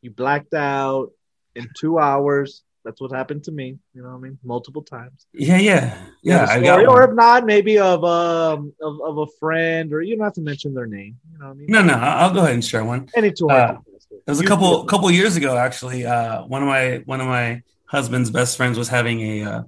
[0.00, 1.10] you blacked out
[1.54, 2.62] in two hours.
[2.86, 3.78] That's what happened to me.
[3.94, 4.38] You know what I mean?
[4.44, 5.26] Multiple times.
[5.32, 6.46] Yeah, yeah, yeah.
[6.48, 7.10] I got or one.
[7.10, 10.72] if not, maybe of um of, of a friend, or you don't have to mention
[10.72, 11.18] their name.
[11.32, 11.66] You know what I mean?
[11.68, 11.94] No, no.
[11.94, 13.08] I'll go ahead and share one.
[13.16, 13.50] Any hard.
[13.50, 14.20] Uh, too fast story.
[14.24, 16.06] It was a couple couple years ago, actually.
[16.06, 19.62] Uh, one of my one of my husband's best friends was having a uh,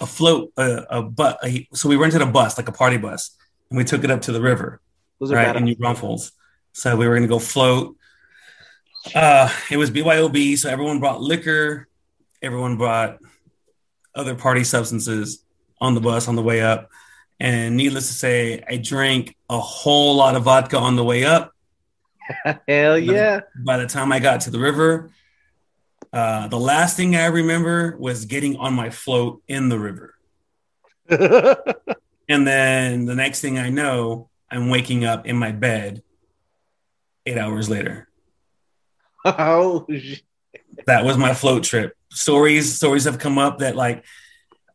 [0.00, 1.40] a float a, a but
[1.72, 3.36] so we rented a bus like a party bus
[3.70, 4.82] and we took it up to the river
[5.18, 6.32] Those are right in New Braunfels.
[6.72, 7.96] So we were gonna go float.
[9.14, 11.88] Uh, it was BYOB, so everyone brought liquor,
[12.44, 13.18] everyone brought
[14.14, 15.44] other party substances
[15.80, 16.90] on the bus on the way up.
[17.40, 21.52] And needless to say, I drank a whole lot of vodka on the way up.
[22.68, 23.40] Hell yeah.
[23.64, 25.10] By the time I got to the river,
[26.12, 30.14] uh, the last thing I remember was getting on my float in the river.
[32.28, 36.02] And then the next thing I know, I'm waking up in my bed
[37.26, 38.08] eight hours later.
[39.24, 40.22] oh, shit.
[40.86, 41.96] That was my float trip.
[42.10, 44.04] Stories stories have come up that like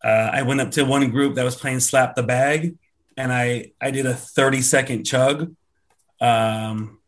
[0.04, 2.76] uh, I went up to one group that was playing slap the bag,
[3.18, 5.56] and I I did a 30 second chug.
[6.22, 7.00] Um,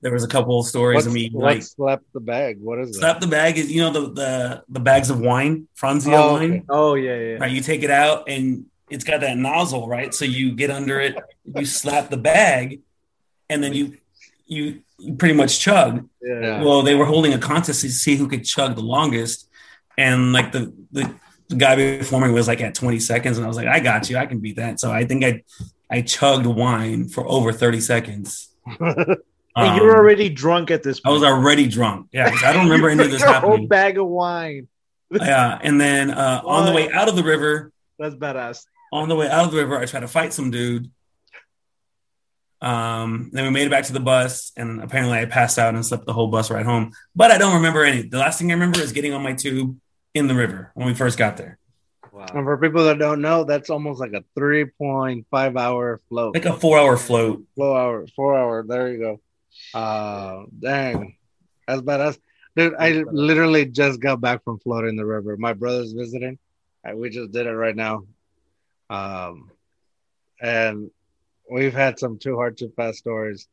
[0.00, 2.60] there was a couple of stories What's, of me like slap the bag?
[2.60, 2.98] What is that?
[2.98, 6.50] slap the bag is you know the the the bags of wine Franzia Oh, wine
[6.52, 6.62] okay.
[6.68, 7.36] oh yeah, yeah.
[7.36, 11.00] right you take it out and it's got that nozzle right so you get under
[11.00, 12.80] it you slap the bag
[13.48, 13.96] and then you
[14.46, 16.40] you, you pretty much chug yeah.
[16.40, 16.62] Yeah.
[16.62, 19.48] well, they were holding a contest to see who could chug the longest,
[19.98, 21.14] and like the the,
[21.48, 24.08] the guy before me was like at 20 seconds, and I was like, I got
[24.10, 24.80] you, I can beat that.
[24.80, 25.42] So I think I
[25.90, 28.50] I chugged wine for over 30 seconds.
[29.56, 31.10] Um, you're already drunk at this point.
[31.12, 32.08] I was already drunk.
[32.12, 33.68] Yeah, I don't remember any of this Your whole happening.
[33.68, 34.66] bag of wine.
[35.12, 38.66] Yeah, and then uh, on the way out of the river, That's badass.
[38.92, 40.90] on the way out of the river, I tried to fight some dude.
[42.64, 45.84] Um, then we made it back to the bus, and apparently I passed out and
[45.84, 46.92] slept the whole bus ride home.
[47.14, 48.02] But I don't remember any.
[48.08, 49.78] The last thing I remember is getting on my tube
[50.14, 51.58] in the river when we first got there,
[52.12, 52.26] Wow.
[52.32, 56.34] And for people that don't know, that's almost like a 3.5 hour float.
[56.34, 57.42] like a four-hour float.
[57.56, 58.62] Four hour, four hour.
[58.66, 59.20] There you go.
[59.78, 61.16] Uh, dang,
[61.66, 62.16] that's badass.
[62.56, 65.36] Dude, I literally just got back from Florida in the river.
[65.36, 66.38] My brother's visiting.
[66.84, 68.04] and we just did it right now.
[68.88, 69.50] Um,
[70.40, 70.90] and
[71.50, 73.48] we've had some too hard, too fast stories.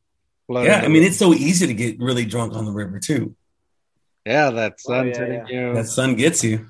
[0.48, 3.36] floating Yeah, I mean it's so easy to get really drunk on the river too.
[4.26, 5.68] yeah, that sun Oh, yeah, hitting yeah.
[5.70, 5.74] you.
[5.76, 6.68] That sun gets you.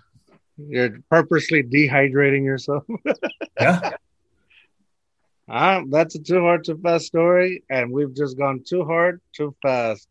[0.58, 2.84] You're purposely dehydrating yourself.
[3.60, 3.92] Yeah.
[5.50, 9.54] Ah, that's a too hard, too fast story, and we've just gone too hard, too
[9.62, 10.08] fast.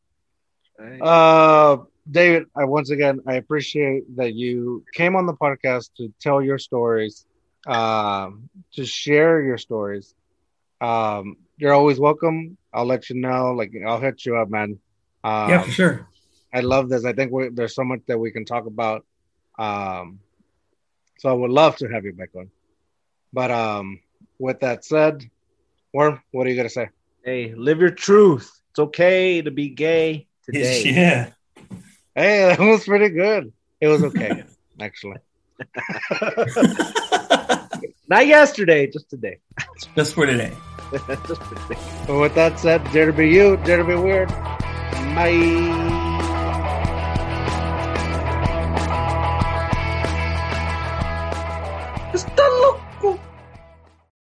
[1.00, 1.78] Uh,
[2.10, 6.58] David, I once again I appreciate that you came on the podcast to tell your
[6.58, 7.26] stories,
[7.66, 10.14] um, to share your stories.
[10.80, 12.56] Um, you're always welcome.
[12.72, 13.52] I'll let you know.
[13.52, 14.78] Like I'll hit you up, man.
[15.22, 16.08] Um, yeah, for sure.
[16.52, 17.04] I love this.
[17.04, 19.04] I think we, there's so much that we can talk about.
[19.58, 20.20] Um,
[21.18, 22.50] so I would love to have you back on.
[23.32, 24.00] But um,
[24.38, 25.28] with that said,
[25.92, 26.88] Worm, what are you gonna say?
[27.24, 28.50] Hey, live your truth.
[28.70, 30.84] It's okay to be gay today.
[30.94, 31.30] Yeah.
[32.14, 33.52] Hey, that was pretty good.
[33.80, 34.44] It was okay,
[34.80, 35.18] actually.
[38.10, 39.38] Not yesterday, just today.
[39.96, 40.52] Just for today.
[41.28, 41.78] just today.
[42.08, 44.28] But with that said, dare to be you, dare to be weird.
[45.14, 45.99] Bye.